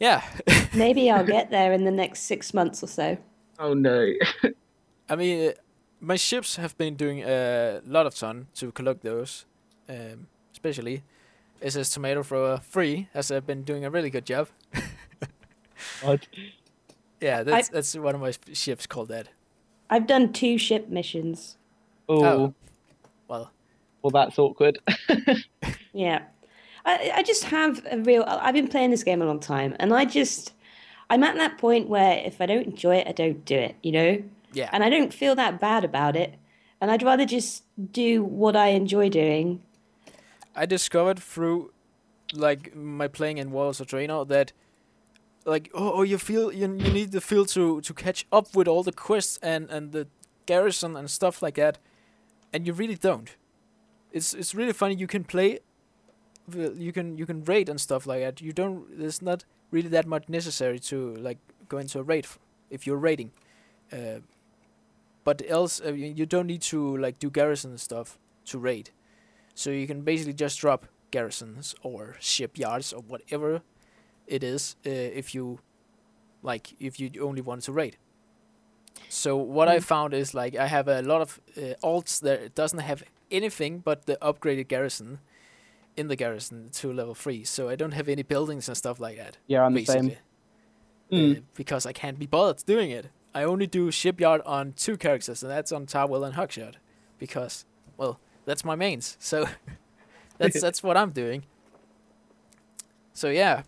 [0.00, 0.22] Yeah,
[0.74, 3.18] Maybe I'll get there in the next six months or so.
[3.58, 4.12] Oh no.
[5.10, 5.52] I mean, uh,
[6.00, 9.44] my ships have been doing a lot of ton to collect those,
[9.88, 11.02] um, especially
[11.62, 14.48] SS Tomato Thrower 3 has uh, been doing a really good job.
[16.02, 16.26] God.
[17.20, 19.28] Yeah, that's that's one of my ships called that.
[19.90, 21.58] I've done two ship missions.
[22.08, 22.24] Oh.
[22.24, 22.54] Oh.
[23.28, 23.50] Well,
[24.02, 24.78] Well, that's awkward.
[25.92, 26.22] Yeah.
[26.84, 28.24] I, I just have a real.
[28.26, 30.54] I've been playing this game a long time, and I just.
[31.10, 33.90] I'm at that point where if I don't enjoy it, I don't do it, you
[33.90, 34.22] know?
[34.52, 36.34] Yeah, And I don't feel that bad about it.
[36.80, 39.62] And I'd rather just do what I enjoy doing.
[40.56, 41.72] I discovered through
[42.32, 44.52] like my playing in Warlords of Draenor that
[45.44, 48.68] like oh, oh you feel you, you need the feel to to catch up with
[48.68, 50.06] all the quests and and the
[50.46, 51.78] garrison and stuff like that,
[52.52, 53.36] and you really don't.
[54.12, 54.94] It's it's really funny.
[54.94, 55.60] You can play,
[56.54, 58.40] you can you can raid and stuff like that.
[58.40, 58.98] You don't.
[58.98, 61.38] There's not really that much necessary to like
[61.68, 62.38] go into a raid f-
[62.70, 63.30] if you're raiding.
[63.92, 64.20] Uh,
[65.24, 68.90] but else uh, you, don't need to like do garrison stuff to raid.
[69.54, 73.62] So you can basically just drop garrisons or shipyards or whatever
[74.26, 75.58] it is uh, if you
[76.42, 77.96] like if you only want to raid.
[79.08, 79.82] So what I Mm.
[79.82, 84.06] found is like I have a lot of uh, alts that doesn't have anything but
[84.06, 85.18] the upgraded garrison
[85.96, 87.44] in the garrison to level three.
[87.44, 89.38] So I don't have any buildings and stuff like that.
[89.48, 90.06] yeah, I'm the same.
[90.06, 90.18] basically,
[91.12, 91.36] Mm.
[91.38, 93.06] uh, because I can't be bothered doing it.
[93.34, 96.74] I only do shipyard on two characters, and that's on Tarwell and Hugshot,
[97.18, 97.64] because
[97.96, 99.16] well, that's my mains.
[99.20, 99.46] So
[100.38, 101.44] that's that's what I'm doing.
[103.12, 103.62] So yeah,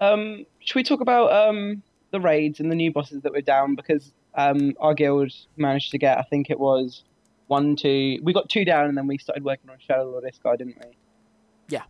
[0.00, 3.74] Um, should we talk about um the raids and the new bosses that were down
[3.74, 7.04] because um our guild managed to get I think it was
[7.48, 10.56] one two we got two down and then we started working on Shadow Lord Iskar,
[10.58, 10.96] didn't we?
[11.68, 11.82] Yeah.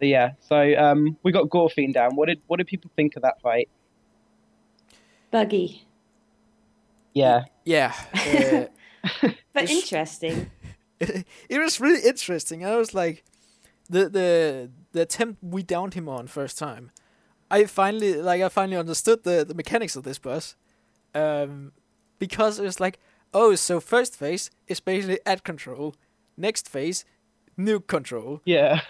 [0.00, 0.32] So, yeah.
[0.40, 2.16] So um we got Gorefiend down.
[2.16, 3.68] What did what did people think of that fight?
[5.30, 5.86] Buggy.
[7.14, 7.44] Yeah.
[7.64, 7.94] yeah.
[9.22, 10.50] Uh, But It's- interesting.
[11.00, 12.64] it, it was really interesting.
[12.64, 13.24] I was like,
[13.88, 16.90] the the the attempt we downed him on first time.
[17.50, 20.56] I finally like I finally understood the the mechanics of this boss,
[21.14, 21.72] um,
[22.18, 22.98] because it was like,
[23.32, 25.94] oh, so first phase is basically ad control,
[26.36, 27.04] next phase,
[27.56, 28.80] nuke control, Yeah.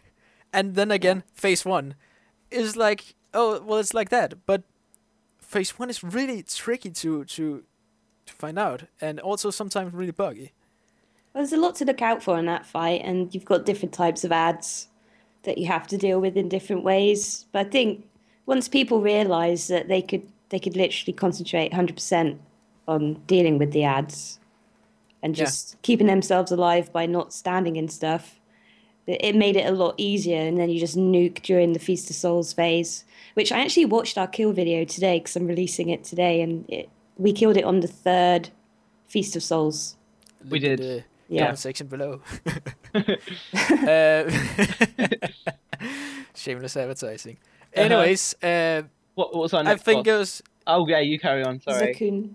[0.52, 1.94] and then again phase one
[2.50, 4.46] is like, oh well, it's like that.
[4.46, 4.62] But
[5.46, 7.64] phase one is really tricky to to
[8.26, 10.52] to find out, and also sometimes really buggy.
[11.32, 13.92] Well, there's a lot to look out for in that fight, and you've got different
[13.94, 14.88] types of ads
[15.42, 17.46] that you have to deal with in different ways.
[17.52, 18.06] But I think
[18.46, 22.38] once people realise that they could they could literally concentrate 100%
[22.86, 24.38] on dealing with the ads
[25.22, 25.44] and Yeah.
[25.44, 28.38] just keeping themselves alive by not standing in stuff,
[29.08, 30.40] it made it a lot easier.
[30.40, 33.04] And then you just nuke during the Feast of Souls phase,
[33.36, 36.88] which I actually watched our kill video today because I'm releasing it today, and it,
[37.18, 38.48] we killed it on the third
[39.06, 39.96] Feast of Souls.
[40.48, 40.78] We did.
[40.78, 41.42] the Yeah.
[41.42, 42.22] comment section below.
[42.94, 44.24] uh,
[46.34, 47.38] shameless advertising.
[47.74, 47.82] Uh-huh.
[47.84, 48.82] Anyways, uh,
[49.14, 50.14] What, what was our I think boss?
[50.14, 50.42] it was.
[50.66, 51.60] Oh yeah, you carry on.
[51.60, 51.94] Sorry.
[51.94, 52.30] Zakuun.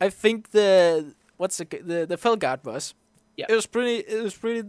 [0.00, 2.94] I think the what's the the the Felguard boss.
[3.36, 3.46] Yeah.
[3.48, 3.96] It was pretty.
[4.06, 4.68] It was pretty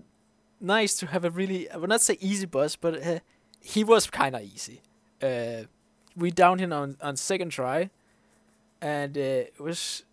[0.60, 1.70] nice to have a really.
[1.70, 3.20] I would not say easy boss, but uh,
[3.62, 4.82] he was kind of easy.
[5.22, 5.64] Uh,
[6.16, 7.90] we downed him on on second try,
[8.82, 10.04] and uh, it was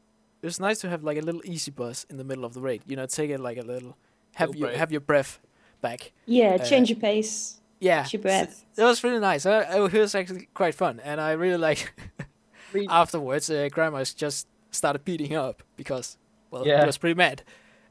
[0.43, 2.61] it was nice to have like a little easy boss in the middle of the
[2.61, 2.83] raid.
[2.87, 3.97] You know, take it like a little
[4.35, 4.79] have Little your break.
[4.79, 5.39] have your breath
[5.81, 6.13] back.
[6.27, 7.59] Yeah, Uh, change your pace.
[7.81, 8.65] Yeah, Catch your breath.
[8.77, 9.45] It was really nice.
[9.45, 11.93] I, I, it was actually quite fun, and I really like.
[12.89, 16.17] Afterwards, uh, Grandma's just started beating him up because,
[16.51, 16.81] well, Yeah.
[16.81, 17.43] he was pretty mad.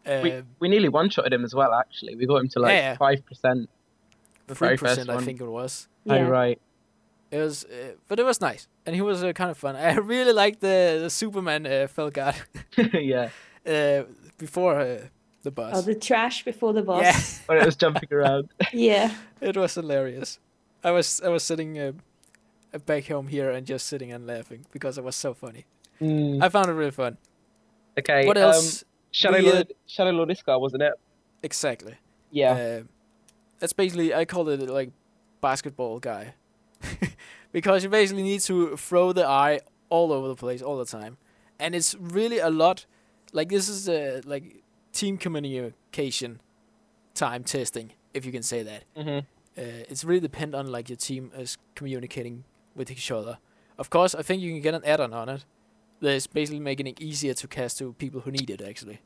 [0.06, 1.72] we, Um, we nearly one shotted him as well.
[1.74, 2.98] Actually, we got him to like Yeah, yeah.
[2.98, 3.70] five percent.
[4.48, 5.88] The three percent, I think it was.
[6.06, 6.16] Yeah.
[6.16, 6.60] Oh right.
[7.32, 9.76] It was, uh, but it was nice, and he was uh, kind of fun.
[9.78, 12.36] I really liked the, the Superman uh, Felguard
[12.94, 13.30] yeah.
[13.66, 14.04] uh,
[14.38, 15.00] before uh,
[15.44, 15.74] the boss.
[15.76, 17.04] Oh, the trash before the boss.
[17.04, 18.50] yeah, When it was jumping around.
[18.74, 19.14] Yeah.
[19.40, 20.40] it was hilarious.
[20.84, 21.92] I was I was sitting uh,
[22.86, 25.66] back home here and just sitting and laughing because it was so funny.
[26.02, 26.44] Mm.
[26.44, 27.18] I found it really fun.
[27.98, 28.26] Okay.
[28.26, 28.84] What um, else?
[29.12, 30.94] Shadow we, uh, Lord, Shadow Lord Iskar, wasn't it?
[31.44, 31.96] Exactly.
[32.32, 32.52] Yeah.
[32.52, 32.84] Uh,
[33.60, 34.92] that's basically I call it like
[35.42, 36.34] basketball guy,
[37.52, 39.60] because you basically need to throw the eye
[39.90, 41.18] all over the place all the time,
[41.60, 42.86] and it's really a lot.
[43.34, 44.64] Like this is a like
[44.94, 46.42] team communication
[47.14, 48.84] time testing, if you can say that.
[48.96, 49.20] hmm
[49.58, 52.44] Uh, it's really depend on like your team is communicating
[52.76, 53.38] with each other.
[53.78, 55.46] Of course, I think you can get an add-on on it.
[56.00, 59.00] That's basically making it easier to cast to people who need it actually,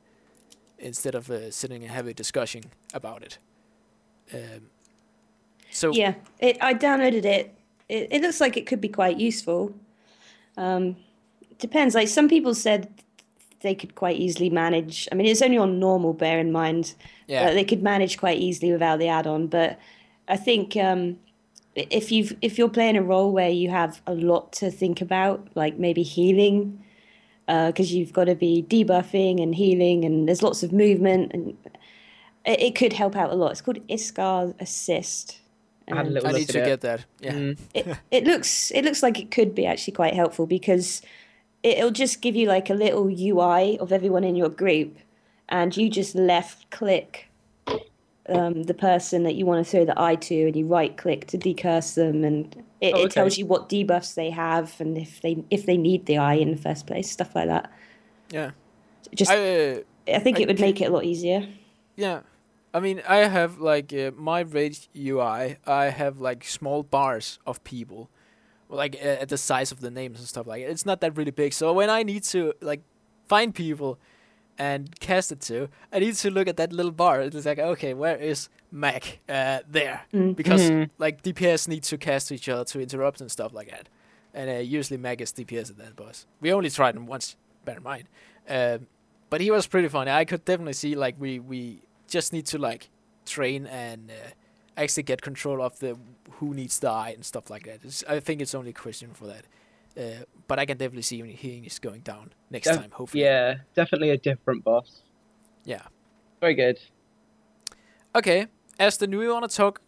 [0.78, 2.64] instead of uh, sitting and have a discussion
[2.94, 3.40] about it.
[4.34, 4.70] Um,
[5.72, 6.14] so Yeah.
[6.40, 7.54] It, I downloaded it.
[7.90, 8.08] It.
[8.12, 9.74] It looks like it could be quite useful.
[10.58, 10.96] Um,
[11.60, 11.96] depends.
[11.96, 12.88] Like some people said
[13.62, 15.08] they could quite easily manage.
[15.12, 16.94] I mean, it's only on normal, bear in mind.
[17.28, 19.48] yeah, Uh, they could manage quite easily without the add-on.
[19.48, 19.80] But
[20.28, 21.18] I think um,
[21.76, 25.48] if you've if you're playing a role where you have a lot to think about,
[25.56, 26.84] like maybe healing,
[27.48, 31.58] because you've got to be debuffing and healing, and there's lots of movement, and
[32.46, 33.52] it, it could help out a lot.
[33.52, 35.40] It's called Iskar Assist.
[35.92, 36.66] I had a little I need at to it.
[36.66, 37.06] get that.
[37.20, 37.60] Yeah, Mm.
[37.74, 41.02] it, it looks it looks like it could be actually quite helpful because
[41.64, 44.98] it'll just give you like a little UI of everyone in your group,
[45.50, 47.28] and you just left click
[48.28, 51.28] um, the person that you want to throw the eye to, and you right click
[51.28, 55.22] to decurse them, and it, Oh, it tells you what debuffs they have and if
[55.22, 57.72] they if they need the eye in the first place, stuff like that.
[58.32, 58.52] yeah.
[59.14, 59.84] Just I I,
[60.14, 61.48] uh, think I it would can- make it a lot easier.
[61.96, 62.22] Yeah.
[62.76, 65.58] I mean, I have like uh, my raid UI.
[65.66, 68.10] I have like small bars of people,
[68.70, 70.70] like uh, at the size of the names and stuff like it.
[70.70, 71.54] It's not that really big.
[71.54, 72.82] So when I need to like
[73.28, 73.98] find people
[74.58, 77.22] and cast it to, I need to look at that little bar.
[77.22, 79.20] It's like, okay, where is Mac?
[79.30, 80.36] Uh, there, Mm.
[80.36, 83.90] because like DPS need to cast to each other to interrupt and stuff like that.
[84.34, 86.26] And uh, usually Mac is DPS at that boss.
[86.42, 87.38] We only tried him once.
[87.64, 88.06] Bear in mind.
[88.50, 88.88] Um,
[89.30, 90.12] but he was pretty funny.
[90.12, 92.90] I could definitely see like we we just need to like
[93.26, 94.30] train and uh,
[94.78, 95.98] actually get control of the
[96.40, 97.80] who needs the eye and stuff like that.
[97.84, 99.46] It's, I think it's only a question for that.
[99.98, 102.92] Uh, but I can definitely see when he is going down next Def- time.
[102.92, 103.24] Hopefully.
[103.24, 105.02] Yeah, definitely a different boss.
[105.64, 105.84] Yeah.
[106.42, 106.80] Very good.
[108.14, 108.48] Okay,
[108.80, 109.82] Aston, do we want to talk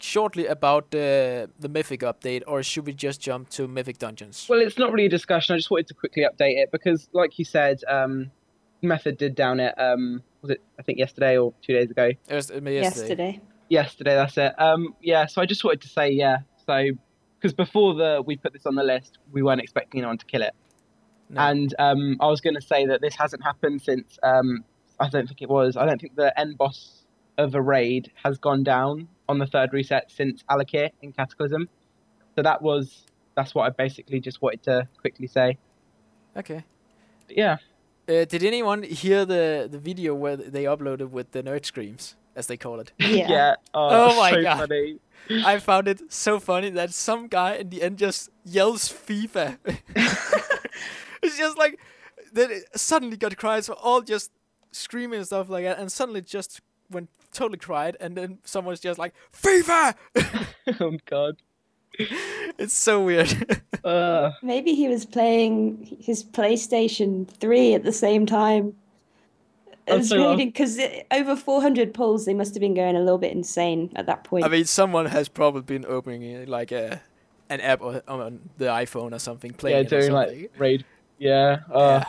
[0.00, 4.46] shortly about the the Mythic update, or should we just jump to Mythic Dungeons?
[4.48, 5.54] Well, it's not really a discussion.
[5.54, 8.30] I just wanted to quickly update it because, like you said, um,
[8.82, 9.74] Method did down it.
[9.78, 12.04] Um, was it I think yesterday or two days ago?
[12.06, 12.80] It was yesterday.
[12.80, 13.40] Yesterday.
[13.68, 14.54] Yesterday, that's it.
[14.58, 15.26] Um, yeah.
[15.26, 16.38] So I just wanted to say, yeah.
[16.66, 16.90] So
[17.38, 20.42] because before the we put this on the list, we weren't expecting anyone to kill
[20.42, 20.54] it,
[21.28, 21.40] No.
[21.40, 24.64] and um, I was going to say that this hasn't happened since um,
[24.98, 25.76] I don't think it was.
[25.76, 27.04] I don't think the end boss
[27.36, 31.68] of a raid has gone down on the third reset since Al'Akir in Cataclysm.
[32.34, 33.04] So that was
[33.36, 35.58] that's what I basically just wanted to quickly say.
[36.36, 36.64] okay.
[37.28, 37.58] But yeah.
[38.08, 42.46] Uh, did anyone hear the the video where they uploaded with the nerd screams, as
[42.46, 42.92] they call it?
[42.98, 43.30] Yeah.
[43.30, 43.54] Yeah.
[43.74, 44.68] Oh, Oh my so God.
[44.68, 44.98] Funny.
[45.44, 49.58] I found it so funny that some guy in the end just yells FIFA.
[51.22, 51.78] it's just like
[52.32, 54.30] then it suddenly got cries so all just
[54.72, 58.98] screaming and stuff like that, and suddenly just went totally quiet, and then someone's just
[58.98, 59.94] like FIFA.
[60.80, 61.36] oh God.
[62.58, 63.62] it's so weird.
[63.84, 68.74] Uh, Maybe he was playing his PlayStation 3 at the same time.
[69.86, 70.30] I'm As so lost.
[70.32, 70.78] reading because
[71.10, 74.44] over 400 polls, they must have been going a little bit insane at that point.
[74.44, 77.00] I mean, someone has probably been opening like a
[77.48, 80.40] an app or, on the iPhone or something, playing yeah, it doing something.
[80.42, 80.84] like raid.
[81.18, 81.60] Yeah.
[81.72, 82.04] Uh,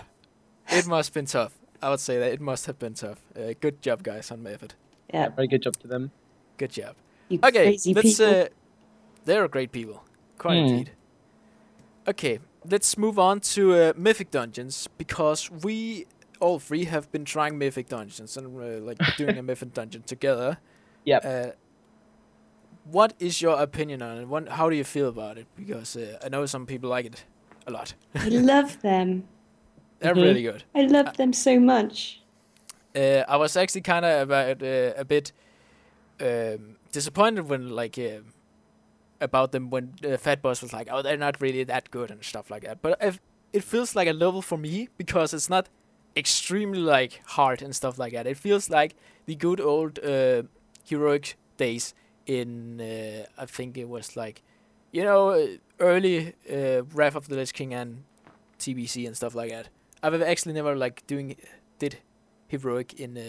[0.70, 0.78] Yeah.
[0.80, 1.54] It must have been tough.
[1.82, 3.20] I would say that it must have been tough.
[3.38, 4.74] Uh, good job, guys, on Method.
[5.14, 6.12] yeah, Very good job to them.
[6.58, 6.96] Good job.
[7.30, 8.18] you Okay, crazy let's.
[8.18, 8.36] people.
[8.42, 8.46] Uh,
[9.26, 10.04] they're great people,
[10.38, 10.68] quite Hmm.
[10.68, 10.92] indeed.
[12.08, 12.40] Okay,
[12.70, 16.06] let's move on to uh, Mythic Dungeons because we
[16.40, 20.58] all three have been trying Mythic Dungeons and uh, like doing a Mythic Dungeon together.
[21.06, 21.26] Yep.
[21.26, 21.52] Uh,
[22.92, 24.28] what is your opinion on it?
[24.28, 25.48] What, how do you feel about it?
[25.56, 27.26] Because uh, I know some people like it
[27.68, 27.94] a lot.
[28.16, 29.28] I love them.
[30.00, 30.22] They're Mhm.
[30.24, 30.64] really good.
[30.74, 32.22] I love them so much.
[32.96, 35.32] Uh, I was actually kind of about uh, a bit
[36.22, 38.22] um, disappointed when like uh,
[39.22, 42.50] about them when uh, Fatboss was like, "Oh, they're not really that good" and stuff
[42.50, 42.82] like that.
[42.82, 42.98] But
[43.54, 45.70] it feels like a level for me because it's not
[46.16, 48.28] extremely like hard and stuff like that.
[48.28, 48.96] It feels like
[49.26, 50.44] the good old uh,
[50.86, 51.94] heroic days
[52.26, 54.44] in uh, I think it was like
[54.92, 58.04] you know early uh, Wrath of the Lich King and
[58.60, 59.70] TBC and stuff like that.
[60.04, 61.36] I've actually never like doing
[61.80, 61.98] did
[62.48, 63.22] heroic in uh,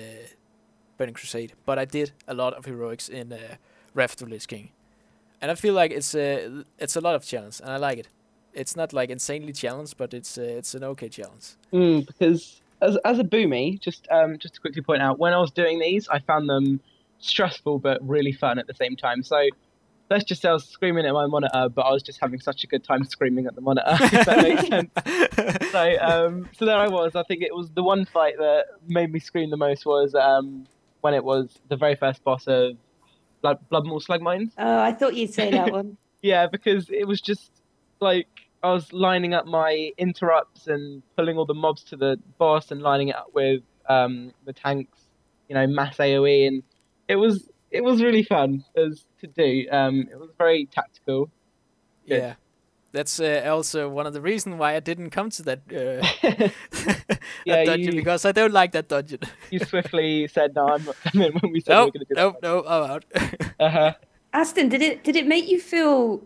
[0.98, 3.56] Burning Crusade, but I did a lot of heroics in uh,
[3.94, 4.70] Wrath of the Lich King,
[5.40, 8.08] and I feel like it's a it's a lot of challenge, and I like it.
[8.52, 11.54] It's not like insanely challenged, but it's uh, it's an okay challenge.
[11.72, 15.38] Mm, because as as a boomy, just um just to quickly point out, when I
[15.38, 16.80] was doing these, I found them
[17.18, 19.22] stressful but really fun at the same time.
[19.22, 19.48] So
[20.10, 22.64] let's just say I was screaming at my monitor, but I was just having such
[22.64, 23.86] a good time screaming at the monitor.
[24.00, 24.90] if that makes sense.
[25.70, 27.14] So um so there I was.
[27.14, 30.66] I think it was the one fight that made me scream the most was um
[31.00, 32.76] when it was the very first boss of
[33.42, 34.52] Blood Bloodmaul Slag Mines.
[34.58, 35.96] Oh, I thought you'd say that one.
[36.22, 37.50] Yeah, because it was just
[37.98, 38.28] like
[38.62, 42.82] I was lining up my interrupts and pulling all the mobs to the boss and
[42.82, 44.98] lining it up with um, the tanks,
[45.48, 46.62] you know, mass AOE, and
[47.08, 49.66] it was it was really fun as to do.
[49.70, 51.30] Um, it was very tactical.
[52.06, 52.18] Good.
[52.18, 52.34] yeah,
[52.92, 56.52] that's uh, also one of the reasons why I didn't come to that, uh, that
[57.44, 59.20] Yeah, dungeon you- because I don't like that dungeon.
[59.50, 62.14] you swiftly said, "No, I'm not coming." When we said nope, we were going to
[62.14, 63.04] do nope, nope, I'm out.
[63.60, 63.94] Uh-huh.
[64.32, 66.22] Aston, did it did it make you feel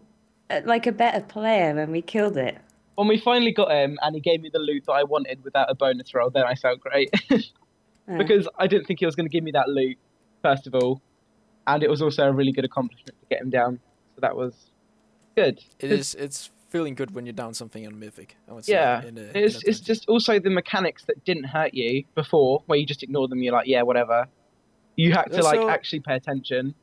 [0.50, 2.58] uh, like a better player when we killed it?
[2.96, 5.68] When we finally got him and he gave me the loot that I wanted without
[5.70, 7.38] a bonus roll, then I felt great Uh,
[8.18, 9.96] because I didn't think he was going to give me that loot
[10.42, 11.00] first of all,
[11.66, 13.80] and it was also a really good accomplishment to get him down.
[14.14, 14.54] So that was
[15.34, 15.60] good.
[15.80, 16.14] It is.
[16.14, 18.36] It's feeling good when you're down something on Mythic.
[18.48, 18.72] I would say.
[18.72, 22.04] Yeah, in a, in a It's, it's just also the mechanics that didn't hurt you
[22.16, 23.38] before, where you just ignore them.
[23.42, 24.26] You're like, yeah, whatever.
[24.96, 26.74] You had to like actually pay attention.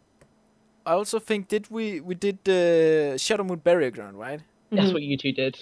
[0.86, 4.40] I also think did we we did uh, Shadowmoon Burial Ground right?
[4.72, 4.94] That's Mhm.
[4.94, 5.54] what you two did.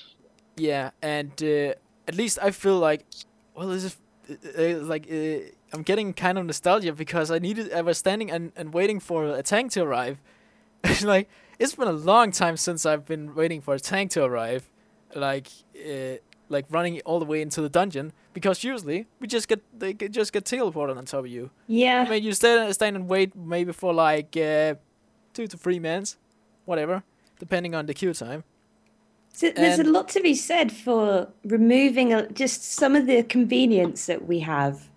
[0.56, 1.74] Yeah, and uh,
[2.10, 3.02] at least I feel like,
[3.56, 3.98] well, this is
[4.30, 7.66] uh, uh, like uh, I'm getting kind of nostalgia because I needed.
[7.74, 10.18] I was standing and, and waiting for a tank to arrive.
[11.14, 11.28] like
[11.60, 14.70] it's been a long time since I've been waiting for a tank to arrive.
[15.16, 16.18] Like uh,
[16.50, 20.12] like running all the way into the dungeon because usually we just get they get-
[20.12, 21.50] just get teleported on top of you.
[21.68, 22.06] Yeah.
[22.08, 24.76] I mean, you stand stand and wait maybe for like uh,
[25.34, 26.18] two to three minutes,
[26.66, 27.04] whatever,
[27.40, 28.44] depending on the queue time.
[29.34, 34.06] so there's a lot to be said for removing a, just some of the convenience
[34.08, 34.90] that we have.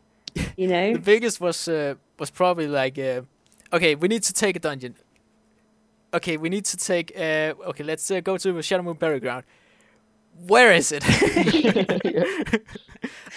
[0.56, 3.22] You know, The biggest was uh, was probably like, uh,
[3.76, 4.94] okay, we need to take a dungeon.
[6.14, 7.12] Okay, we need to take.
[7.16, 9.44] Uh, okay, let's uh, go to Shadowmoon Burial Ground.
[10.46, 11.02] Where is it?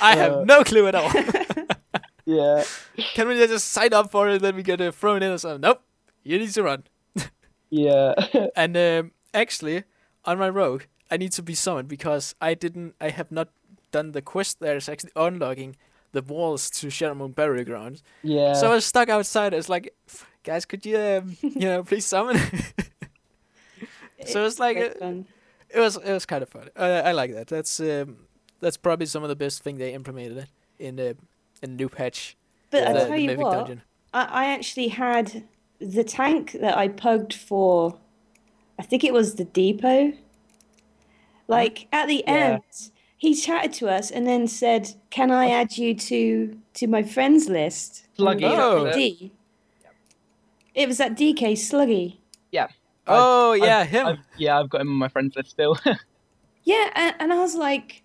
[0.01, 1.11] I Uh, have no clue at all.
[2.25, 2.63] yeah.
[3.13, 4.33] Can we just sign up for it?
[4.35, 5.61] And then we get uh, thrown in or something?
[5.61, 5.81] Nope.
[6.23, 6.83] You need to run.
[7.71, 8.13] Yeah.
[8.55, 9.83] And um, actually,
[10.23, 12.93] on my rogue, I need to be summoned because I didn't.
[13.01, 13.49] I have not
[13.91, 15.75] done the quest that is actually unlocking
[16.13, 18.01] the walls to Shadowmoon Burial Ground.
[18.23, 18.53] yeah.
[18.53, 19.53] So I was stuck outside.
[19.53, 19.93] It's like,
[20.45, 22.37] guys, could you, um, you know, please summon?
[24.25, 25.13] so it's like Great uh,
[25.69, 26.69] it was it was kind of fun.
[26.75, 27.47] I, I like that.
[27.47, 28.17] That's um,
[28.61, 30.47] that's probably some of the best thing they implemented
[30.79, 31.17] in the
[31.61, 32.37] in the new patch.
[32.69, 33.81] But the, I the tell you what, Dungeon.
[34.13, 35.43] I, I actually had
[35.79, 37.99] the tank that I pugged for.
[38.79, 40.13] I think it was the depot.
[41.47, 42.33] Like at the Yeah.
[42.53, 42.61] end,
[43.17, 47.49] he chatted to us and then said, "Can I add you to to my friends
[47.49, 48.43] list?" Sluggy.
[48.43, 49.31] Oh.
[50.75, 50.87] That's it.
[50.87, 52.17] Was that DK Sluggy.
[52.51, 52.67] Yeah.
[53.07, 54.05] Oh yeah, I've- him.
[54.07, 55.77] I've- yeah, I've got him on my friends list still.
[56.67, 58.01] Yeah, and, and I was like,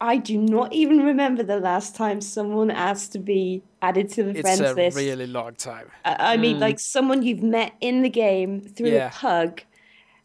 [0.00, 4.30] I do not even remember the last time someone asked to be added to the
[4.30, 4.96] it's friends a list.
[4.96, 5.90] really long time.
[6.06, 6.60] I I mean, Mm.
[6.60, 9.08] like someone you've met in the game through Yeah.
[9.08, 9.60] a pug.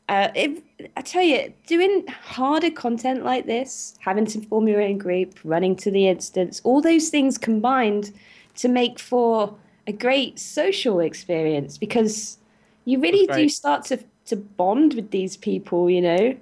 [0.07, 0.61] Uh, if,
[0.95, 5.75] I tell you, doing harder content like this, having to form your own group, running
[5.77, 8.13] to the instance, all those things combined
[8.55, 9.55] to make for
[9.87, 12.37] a great social experience because
[12.85, 16.35] you really do start to to bond with these people, you know.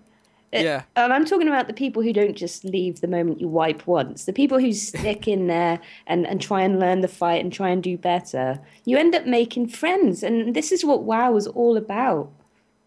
[0.54, 0.84] Uh, Yeah.
[0.96, 4.26] And I'm talking about the people who don't just leave the moment you wipe once.
[4.26, 7.70] The people who stick in there and, and try and learn the fight and try
[7.70, 8.60] and do better.
[8.86, 10.22] You end up making friends.
[10.24, 12.30] And this is what WoW was all about.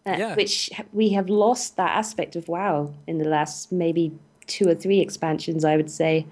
[0.05, 0.35] Uh, Yeah.
[0.35, 4.11] Which we have lost that aspect of WoW in the last maybe
[4.47, 6.25] two or three expansions, I would say.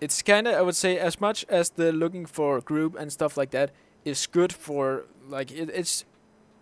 [0.00, 3.36] It's kind of I would say as much as the looking for group and stuff
[3.36, 3.70] like that
[4.04, 6.04] is good for like it, it's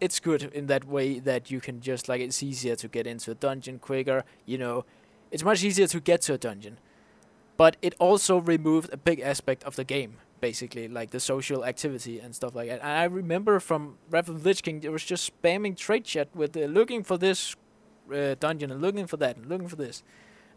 [0.01, 3.31] it's good in that way that you can just like it's easier to get into
[3.31, 4.85] a dungeon quicker you know.
[5.31, 6.79] It's much easier to get to a dungeon
[7.57, 12.21] but it also removed a big aspect of the game basically like the social activity
[12.21, 12.81] and stuff like that.
[12.83, 16.57] And i remember from Wrath of Lich King there was just spamming trade chat with
[16.57, 17.57] uh, looking for this
[18.13, 20.03] uh, dungeon and looking for that and looking for this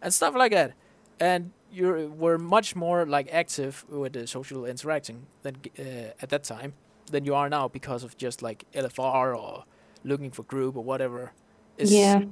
[0.01, 0.73] and stuff like that.
[1.19, 6.43] And you were much more like active with the social interacting than uh, at that
[6.43, 6.73] time
[7.11, 9.63] than you are now because of just like LFR or
[10.03, 11.31] looking for group or whatever.
[11.77, 12.23] It's, yeah.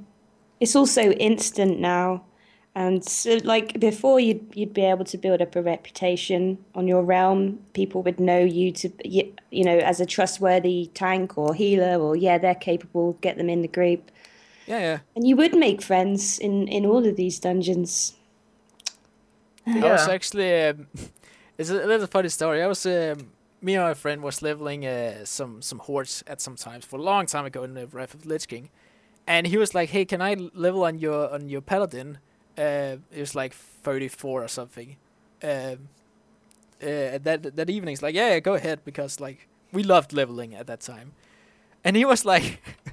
[0.60, 2.24] It's also instant now.
[2.74, 7.02] And so, like before, you'd you'd be able to build up a reputation on your
[7.02, 7.58] realm.
[7.72, 12.16] People would know you to, y- you know, as a trustworthy tank or healer, or
[12.16, 13.14] yeah, they're capable.
[13.22, 14.10] Get them in the group,
[14.66, 14.98] yeah, yeah.
[15.14, 18.12] and you would make friends in in all of these dungeons.
[19.84, 20.86] I was actually um,
[21.58, 22.62] it's a little funny story.
[22.62, 26.56] I was um, me and my friend was leveling uh, some some hordes at some
[26.56, 28.70] times for a long time ago in the Wrath of Lich King,
[29.26, 32.18] and he was like, "Hey, can I level on your on your paladin?"
[32.56, 34.96] Uh, it was like thirty four or something.
[35.42, 35.88] Um,
[36.80, 40.54] uh, that that evening, he's like, "Yeah, yeah, go ahead," because like we loved leveling
[40.54, 41.12] at that time,
[41.84, 42.62] and he was like.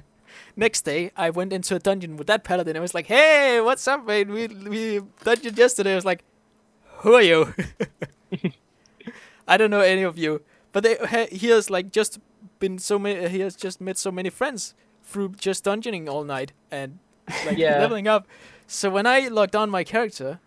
[0.56, 2.76] Next day, I went into a dungeon with that paladin.
[2.76, 4.28] I was like, "Hey, what's up, mate?
[4.28, 6.22] We we dungeon yesterday." I was like,
[7.04, 7.54] who are you?
[9.48, 10.40] I don't know any of you.
[10.72, 12.18] But they, he has like just
[12.58, 13.28] been so many.
[13.28, 14.74] He has just met so many friends
[15.04, 16.98] through just dungeoning all night and
[17.46, 17.78] like Yeah.
[17.78, 18.26] leveling up.
[18.66, 20.40] So when I logged on my character,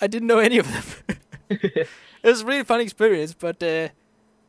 [0.00, 1.16] I didn't know any of them.
[1.50, 1.88] it
[2.24, 3.88] was a really fun experience, but uh,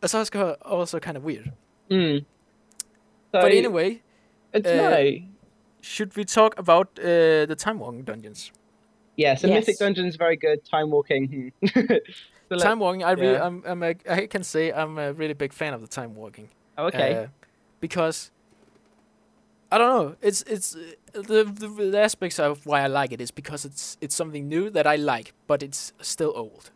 [0.01, 1.53] it's also kind of weird.
[1.89, 2.25] Mm.
[3.31, 4.01] So, but anyway,
[4.53, 5.17] it's uh, no.
[5.81, 8.51] should we talk about uh, the time walking dungeons?
[9.21, 9.67] Yeah, so Yes.
[9.67, 10.65] Mythic Dungeon's very good.
[10.65, 11.51] Time walking.
[11.63, 11.67] hmm.
[11.67, 11.99] so
[12.49, 13.45] let- time walking, I really, yeah.
[13.45, 16.49] I'm, I'm a, I can say I'm a really big fan of the time walking.
[16.77, 17.13] oh, okay.
[17.13, 17.27] Uh,
[17.79, 18.31] because
[19.71, 20.15] I don't know.
[20.21, 20.81] It's it's uh,
[21.13, 24.69] the, the the aspects of why I like it is because it's it's something new
[24.71, 26.71] that I like, but it's still old.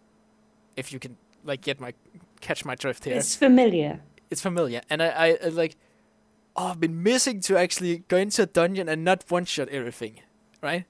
[0.75, 1.93] If you can like get my
[2.41, 3.99] catch my drift here, it's, familiar.
[4.31, 4.79] It's familiar.
[4.79, 5.75] familiar, and I, I, I like.
[6.57, 10.21] Oh, I've been missing to actually go into a dungeon and not one shot everything,
[10.63, 10.85] right?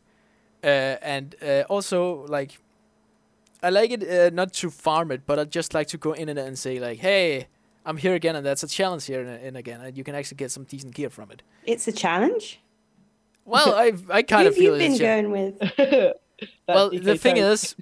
[0.66, 2.60] Uh, and uh, also like.
[3.64, 6.30] I like it uh, not to farm it, but I just like to go in
[6.30, 7.48] and, and say like, "Hey,
[7.84, 10.38] I'm here again," and that's a challenge here and, and again, and you can actually
[10.38, 11.42] get some decent gear from it.
[11.66, 12.60] It's a challenge.
[13.46, 16.14] Well, I I kind Who of have you feel been it's going with?
[16.68, 17.76] Well, DK the thing is,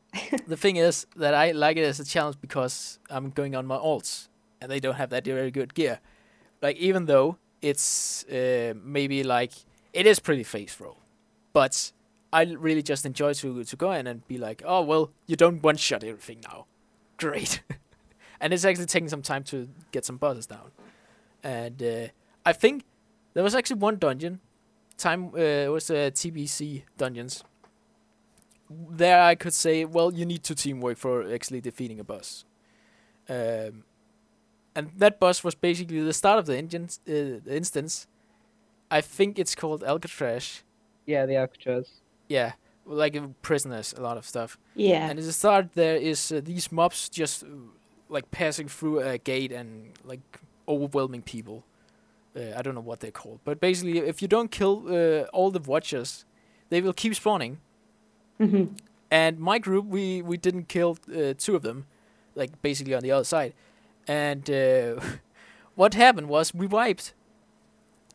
[0.46, 3.78] the thing is that I like it as a challenge because I'm going on my
[3.78, 4.28] alts,
[4.60, 6.00] and they don't have that very good gear.
[6.60, 9.52] Like even though it's uh, maybe like
[9.92, 10.98] it is pretty face roll,
[11.52, 11.92] but
[12.40, 15.62] I really just enjoy to to go in and be like, oh well, you don't
[15.62, 16.66] one shot everything now,
[17.16, 17.62] great,
[18.40, 20.70] and it's actually taking some time to get some bosses down,
[21.42, 22.06] and uh,
[22.44, 22.84] I think
[23.34, 24.40] there was actually one dungeon,
[24.96, 27.44] time uh, it was uh, TBC dungeons
[28.70, 32.44] there I could say, well, you need to teamwork for actually defeating a boss.
[33.28, 33.84] Um,
[34.74, 38.06] and that boss was basically the start of the engines, uh, the instance.
[38.90, 40.62] I think it's called Arcatraz.
[41.06, 41.88] Yeah, the Arcatraz.
[42.28, 42.52] Yeah,
[42.84, 44.58] like prisoners, a lot of stuff.
[44.74, 45.08] Yeah.
[45.08, 47.46] And at the start, there is uh, these mobs just uh,
[48.08, 50.20] like passing through a gate and like
[50.68, 51.64] overwhelming people.
[52.36, 55.50] Uh, I don't know what they're called, but basically, if you don't kill uh, all
[55.50, 56.24] the watchers,
[56.68, 57.58] they will keep spawning
[58.38, 58.64] hmm
[59.10, 61.86] and my group we we didn't kill uh, two of them
[62.34, 63.54] like basically on the other side
[64.08, 65.00] and uh,
[65.74, 67.14] what happened was we wiped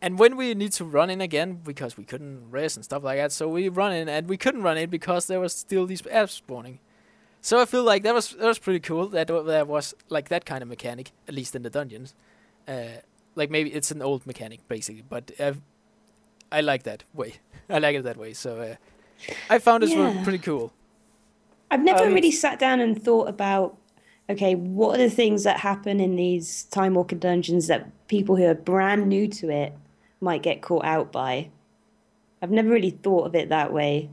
[0.01, 3.17] and when we need to run in again because we couldn't rest and stuff like
[3.17, 6.01] that so we run in and we couldn't run in because there was still these
[6.03, 6.79] apps spawning
[7.41, 10.45] so i feel like that was that was pretty cool that there was like that
[10.45, 12.13] kind of mechanic at least in the dungeons
[12.67, 12.99] uh,
[13.35, 15.53] like maybe it's an old mechanic basically, but i
[16.51, 17.35] I like that way.
[17.69, 18.33] I like it that way.
[18.33, 18.75] So uh,
[19.49, 20.23] I found this one Yeah.
[20.23, 20.73] pretty cool.
[21.69, 23.77] I've never Um, really sat down and thought about,
[24.29, 28.45] okay, what are the things that happen in these Time Walker dungeons that people who
[28.45, 29.73] are brand new to it
[30.21, 31.49] might get caught out by?
[32.41, 34.09] I've never really thought of it that way.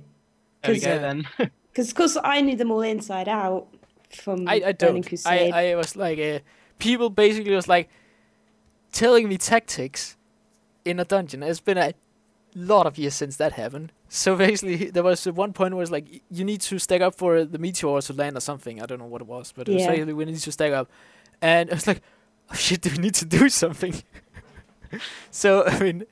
[0.63, 1.29] There we go uh, then.
[1.71, 3.69] Because, of course, I knew them all inside out
[4.11, 5.05] from I, I don't.
[5.05, 5.53] I, Crusade.
[5.53, 6.41] I was like, uh,
[6.81, 7.89] people basically was like
[8.91, 10.17] telling me tactics
[10.85, 11.43] in a dungeon.
[11.45, 11.95] It's been a
[12.55, 13.93] lot of years since that happened.
[14.09, 17.45] So basically, there was one point where it's like you need to stack up for
[17.45, 18.83] the meteor to land or something.
[18.83, 20.91] I don't know what it was, but it was basically we need to stack up.
[21.41, 22.03] And I was like,
[22.51, 23.95] oh, shit, do we need to do something?
[25.31, 26.05] so I mean,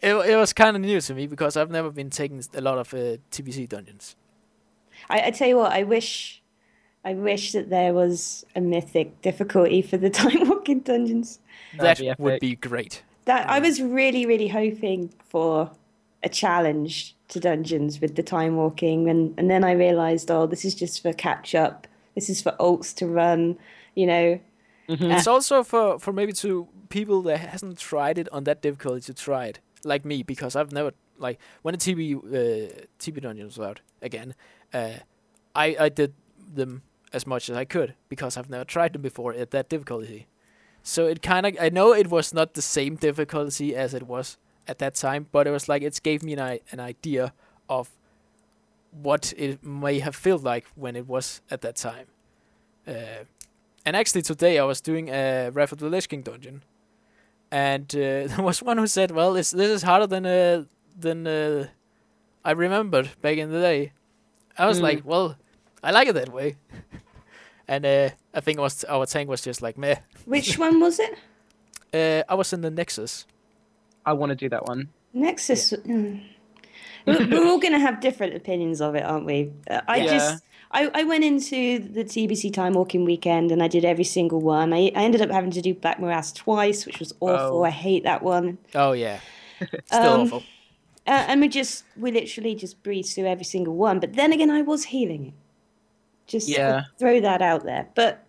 [0.00, 2.78] it it was kind of new to me because I've never been taking a lot
[2.78, 4.16] of uh, TBC dungeons.
[5.08, 6.42] I, I tell you what, I wish,
[7.04, 11.40] I wish that there was a mythic difficulty for the Time Walking dungeons.
[11.76, 13.02] That'd that be would be great.
[13.26, 15.70] That I was really, really hoping for
[16.22, 20.64] a challenge to dungeons with the time walking, and and then I realised, oh, this
[20.64, 21.86] is just for catch up.
[22.14, 23.58] This is for alts to run.
[23.94, 24.40] You know,
[24.88, 29.14] It's also for for maybe to people that hasn't tried it on that difficulty to
[29.14, 33.58] try it, like me, because I've never like when the TB uh, TB dungeon was
[33.58, 34.34] out again.
[34.72, 34.98] Uh,
[35.54, 36.14] I I did
[36.54, 36.82] them
[37.12, 40.26] as much as I could because I've never tried them before at that difficulty.
[40.82, 44.36] So it kind of I know it was not the same difficulty as it was
[44.66, 47.32] at that time, but it was like it gave me an an idea
[47.68, 47.90] of
[49.02, 52.06] what it may have felt like when it was at that time.
[52.86, 53.24] Uh,
[53.84, 56.62] and actually today I was doing a Wrath of the Lich King dungeon,
[57.50, 60.64] and uh, there was one who said, "Well, this this is harder than uh,
[60.98, 61.66] than uh,
[62.44, 63.92] I remembered back in the day."
[64.58, 64.82] I was Mm.
[64.82, 65.36] like, "Well,
[65.82, 66.56] I like it that way,"
[67.68, 70.98] and uh, I think it was our tank was just like, "Meh." which one was
[70.98, 71.14] it?
[71.92, 73.26] Uh, I was in the Nexus.
[74.06, 74.88] I want to do that one.
[75.12, 75.72] Nexus.
[75.72, 76.20] mm.
[77.06, 79.52] We're, we're all going to have different opinions of it, aren't we?
[79.70, 80.10] Uh, I Yeah.
[80.12, 80.42] just.
[80.74, 84.72] I, I went into the TBC Time Walking weekend and I did every single one.
[84.72, 87.58] I, I ended up having to do Black Morass twice, which was awful.
[87.60, 87.64] Oh.
[87.64, 88.58] I hate that one.
[88.74, 89.20] Oh yeah,
[89.86, 90.42] still Um, awful.
[91.06, 94.00] Uh, and we just we literally just breezed through every single one.
[94.00, 95.34] But then again, I was healing it.
[96.26, 96.84] Just Yeah.
[96.98, 97.88] throw that out there.
[97.94, 98.24] But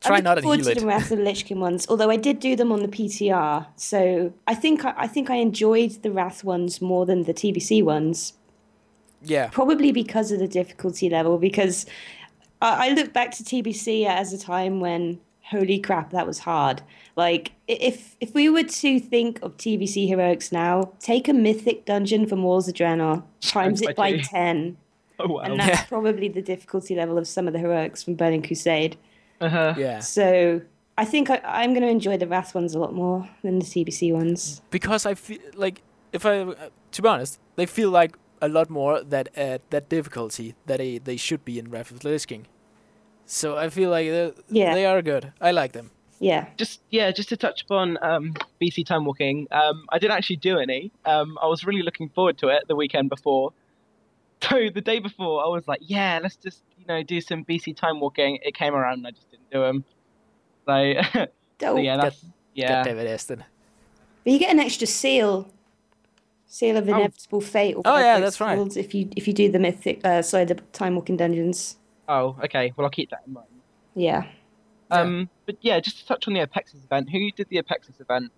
[0.00, 0.82] Try I'm not to heal to the it.
[0.82, 1.86] Wrath of the Lich King ones.
[1.88, 5.36] Although I did do them on the PTR, so I think I, I think I
[5.36, 8.32] enjoyed the Wrath ones more than the TBC ones.
[9.24, 11.38] Yeah, Probably because of the difficulty level.
[11.38, 11.86] Because
[12.60, 16.82] I, I look back to TBC as a time when holy crap, that was hard.
[17.16, 22.26] Like if if we were to think of TBC heroics now, take a mythic dungeon
[22.26, 24.22] from Warlords of Draenor, times by it by two.
[24.22, 24.76] ten,
[25.18, 25.40] Oh wow.
[25.42, 25.84] and that's Yeah.
[25.86, 28.96] probably the difficulty level of some of the heroics from Burning Crusade.
[29.40, 29.74] Uh-huh.
[29.76, 29.98] yeah.
[30.00, 30.62] So
[30.96, 33.64] I think I, I'm going to enjoy the Wrath ones a lot more than the
[33.64, 34.60] TBC ones.
[34.70, 36.54] because I feel like if I, uh,
[36.92, 40.98] to be honest, they feel like a lot more that at that difficulty that they
[40.98, 42.46] they should be in Wrath of the Lich King.
[43.24, 44.74] So I feel like they Yeah.
[44.74, 45.32] they are good.
[45.40, 45.90] I like them.
[46.20, 46.46] Yeah.
[46.56, 49.46] just yeah, just to touch upon um, BC time walking.
[49.50, 50.92] Um, I didn't actually do any.
[51.04, 53.52] Um, I was really looking forward to it the weekend before.
[54.50, 57.76] So the day before, I was like, yeah, let's just you know do some BC
[57.76, 58.38] time walking.
[58.42, 59.84] It came around, and I just didn't do them.
[60.66, 60.74] So,
[61.60, 62.72] so yeah, that's yeah.
[62.72, 63.44] God damn it, Aston.
[64.24, 65.48] But you get an extra seal.
[66.58, 66.94] Seal of Oh.
[66.98, 67.74] inevitable fate.
[67.76, 68.76] Or Oh, yeah, that's right.
[68.76, 71.78] If you if you do the mythic, uh, sorry, the time walking dungeons.
[72.08, 72.72] Oh, okay.
[72.76, 73.46] Well, I'll keep that in mind.
[73.94, 74.24] Yeah.
[74.90, 75.00] Yeah.
[75.00, 77.08] Um, but yeah, just to touch on the Apexis event.
[77.10, 78.30] Who did the Apexis event?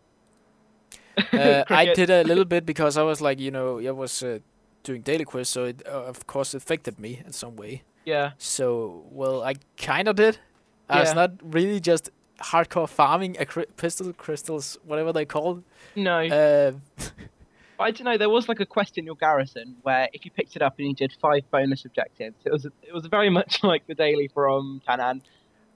[1.33, 4.39] Uh, I did a little bit because I was like, you know, I was uh,
[4.85, 7.83] doing daily quiz, so it uh, of course affected me in some way.
[8.05, 8.31] Yeah.
[8.39, 10.39] So well, I kind of did.
[10.89, 10.97] Yeah.
[10.97, 15.65] I was not really just hardcore farming a cri- pistol crystals, whatever they called.
[15.97, 16.73] No, Uh,
[17.79, 18.16] I don't know.
[18.16, 20.89] There was like a quest in your garrison where if you picked it up and
[20.89, 24.81] you did five bonus objectives, it was it was very much like the daily from
[24.89, 25.20] Tanaan.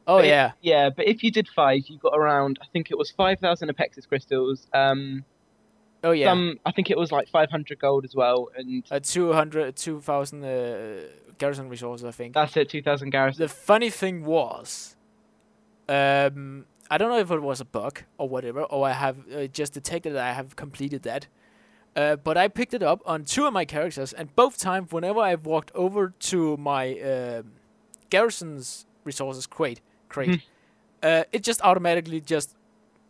[0.07, 2.59] oh But yeah, Yeah, but if you did five, you got around.
[2.63, 4.67] I think it was five thousand Apexis crystals.
[4.73, 5.25] Um,
[6.05, 6.31] oh yeah.
[6.31, 10.45] some I think it was like five hundred gold as well, and Uh, 200, 2,000
[10.45, 11.01] uh,
[11.39, 12.35] garrison resources, I think.
[12.35, 12.69] that's it.
[12.69, 13.43] Two thousand garrison.
[13.43, 14.97] The funny thing was,
[15.89, 19.47] um, I don't know if it was a bug or whatever, or I have uh,
[19.47, 21.27] just detected that I have completed that.
[21.99, 25.19] Uh, but I picked it up on two of my characters, and both times, whenever
[25.19, 27.55] I walked over to my um
[28.09, 30.43] garrison's resources crate, crate,
[31.03, 32.55] uh, it just automatically just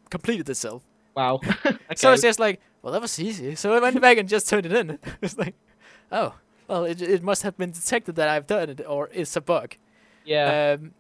[0.09, 0.85] completed itself.
[1.15, 1.41] Wow.
[1.67, 1.77] okay.
[1.97, 3.57] So it's just like, well, that was easy.
[3.57, 4.99] So I went back and just turned it in.
[5.21, 5.55] it's like,
[6.11, 6.33] oh,
[6.67, 9.77] well, it, it must have been detected that I've done it, or it's a bug.
[10.25, 10.79] yeah.
[10.79, 10.95] Um,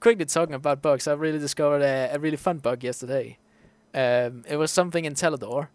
[0.00, 3.36] quickly talking about bugs, I really discovered a, a really fun bug yesterday.
[3.92, 5.68] Um, it was something in Talador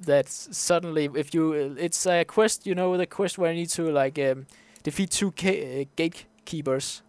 [0.00, 3.90] that suddenly, if you, it's a quest, you know, the quest where you need to
[3.90, 4.46] like um,
[4.82, 7.02] defeat two uh, gatekeepers,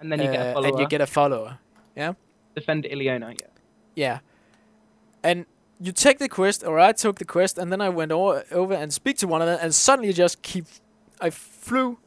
[0.00, 0.68] And then you get uh, a follower.
[0.68, 1.58] and you get a follower.
[1.96, 2.12] Yeah
[2.54, 3.30] Defender Illona.
[3.40, 3.46] Yeah.
[3.94, 4.18] Yeah.
[5.22, 5.46] And
[5.80, 8.74] you take the quest, or I took the quest, and then I went over, over
[8.74, 10.64] and speak to one of them, and suddenly just keep.
[11.20, 11.98] I flew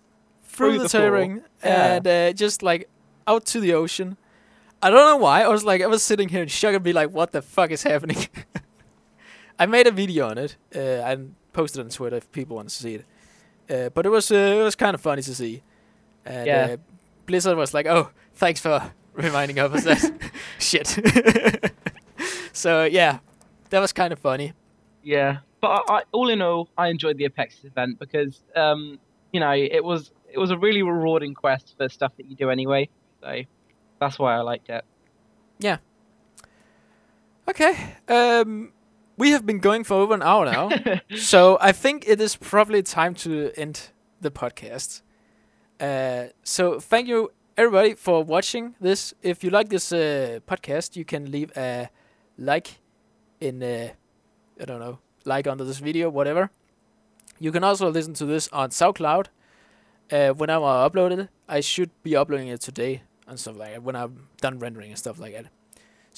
[0.43, 1.95] through, Through the, the Yeah.
[1.95, 2.89] and uh, just like
[3.27, 4.17] out to the ocean.
[4.81, 5.41] I don't know why.
[5.43, 7.69] I was like, I was sitting here in shock and be like, what the fuck
[7.71, 8.17] is happening?
[9.59, 12.69] I made a video on it uh, and posted it on Twitter if people want
[12.69, 13.05] to see it.
[13.69, 15.61] Uh, but it was uh, it was kind of funny to see.
[16.25, 16.67] And Yeah.
[16.73, 16.77] uh,
[17.25, 20.87] Blizzard was like, "Oh, thanks for reminding us of that shit."
[22.53, 23.19] so yeah,
[23.69, 24.53] that was kind of funny.
[25.03, 28.99] Yeah, but I, I, all in all, I enjoyed the Apexis event because, um,
[29.31, 32.49] you know, it was it was a really rewarding quest for stuff that you do
[32.49, 32.89] anyway.
[33.21, 33.41] So
[33.99, 34.83] that's why I liked it.
[35.59, 35.77] Yeah.
[37.47, 38.71] Okay, um,
[39.19, 40.69] we have been going for over an hour now,
[41.15, 43.89] so I think it is probably time to end
[44.21, 45.01] the podcast.
[45.79, 49.13] Uh, so thank you everybody for watching this.
[49.21, 51.89] If you like this uh, podcast, you can leave a
[52.37, 52.79] like
[53.41, 53.89] in uh,
[54.59, 56.49] I don't know like under this video, whatever.
[57.39, 59.27] You can also listen to this on SoundCloud.
[60.11, 63.83] Uh, whenever I upload it, I should be uploading it today and stuff like that.
[63.83, 65.45] When I'm done rendering and stuff like that.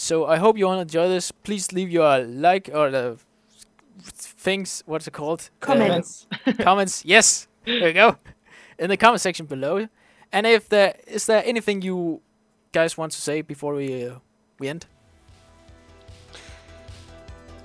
[0.01, 1.29] So I hope you all enjoy this.
[1.31, 3.17] Please leave your like or the
[4.01, 4.81] things.
[4.87, 5.51] What's it called?
[5.61, 6.25] Uh, Comments.
[6.59, 7.05] comments.
[7.05, 8.15] Yes, there you go.
[8.79, 9.87] In the comment section below.
[10.31, 12.21] And if there is there anything you
[12.71, 14.15] guys want to say before we uh,
[14.59, 14.87] we end,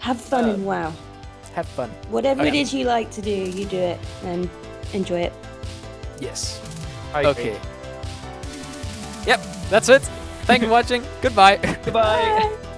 [0.01, 0.93] Have fun and wow.
[1.55, 1.89] have fun.
[2.11, 2.61] Whatever it Okay.
[2.61, 4.51] is you like to do, you do it and
[4.93, 5.33] enjoy it.
[6.21, 6.61] Yes.
[7.15, 7.31] I agree.
[7.53, 7.61] Okay.
[9.27, 9.41] Yep.
[9.71, 10.03] That's it.
[10.47, 11.03] Thank you for watching.
[11.21, 11.57] Goodbye.
[11.85, 11.91] Goodbye.
[11.93, 12.73] Bye.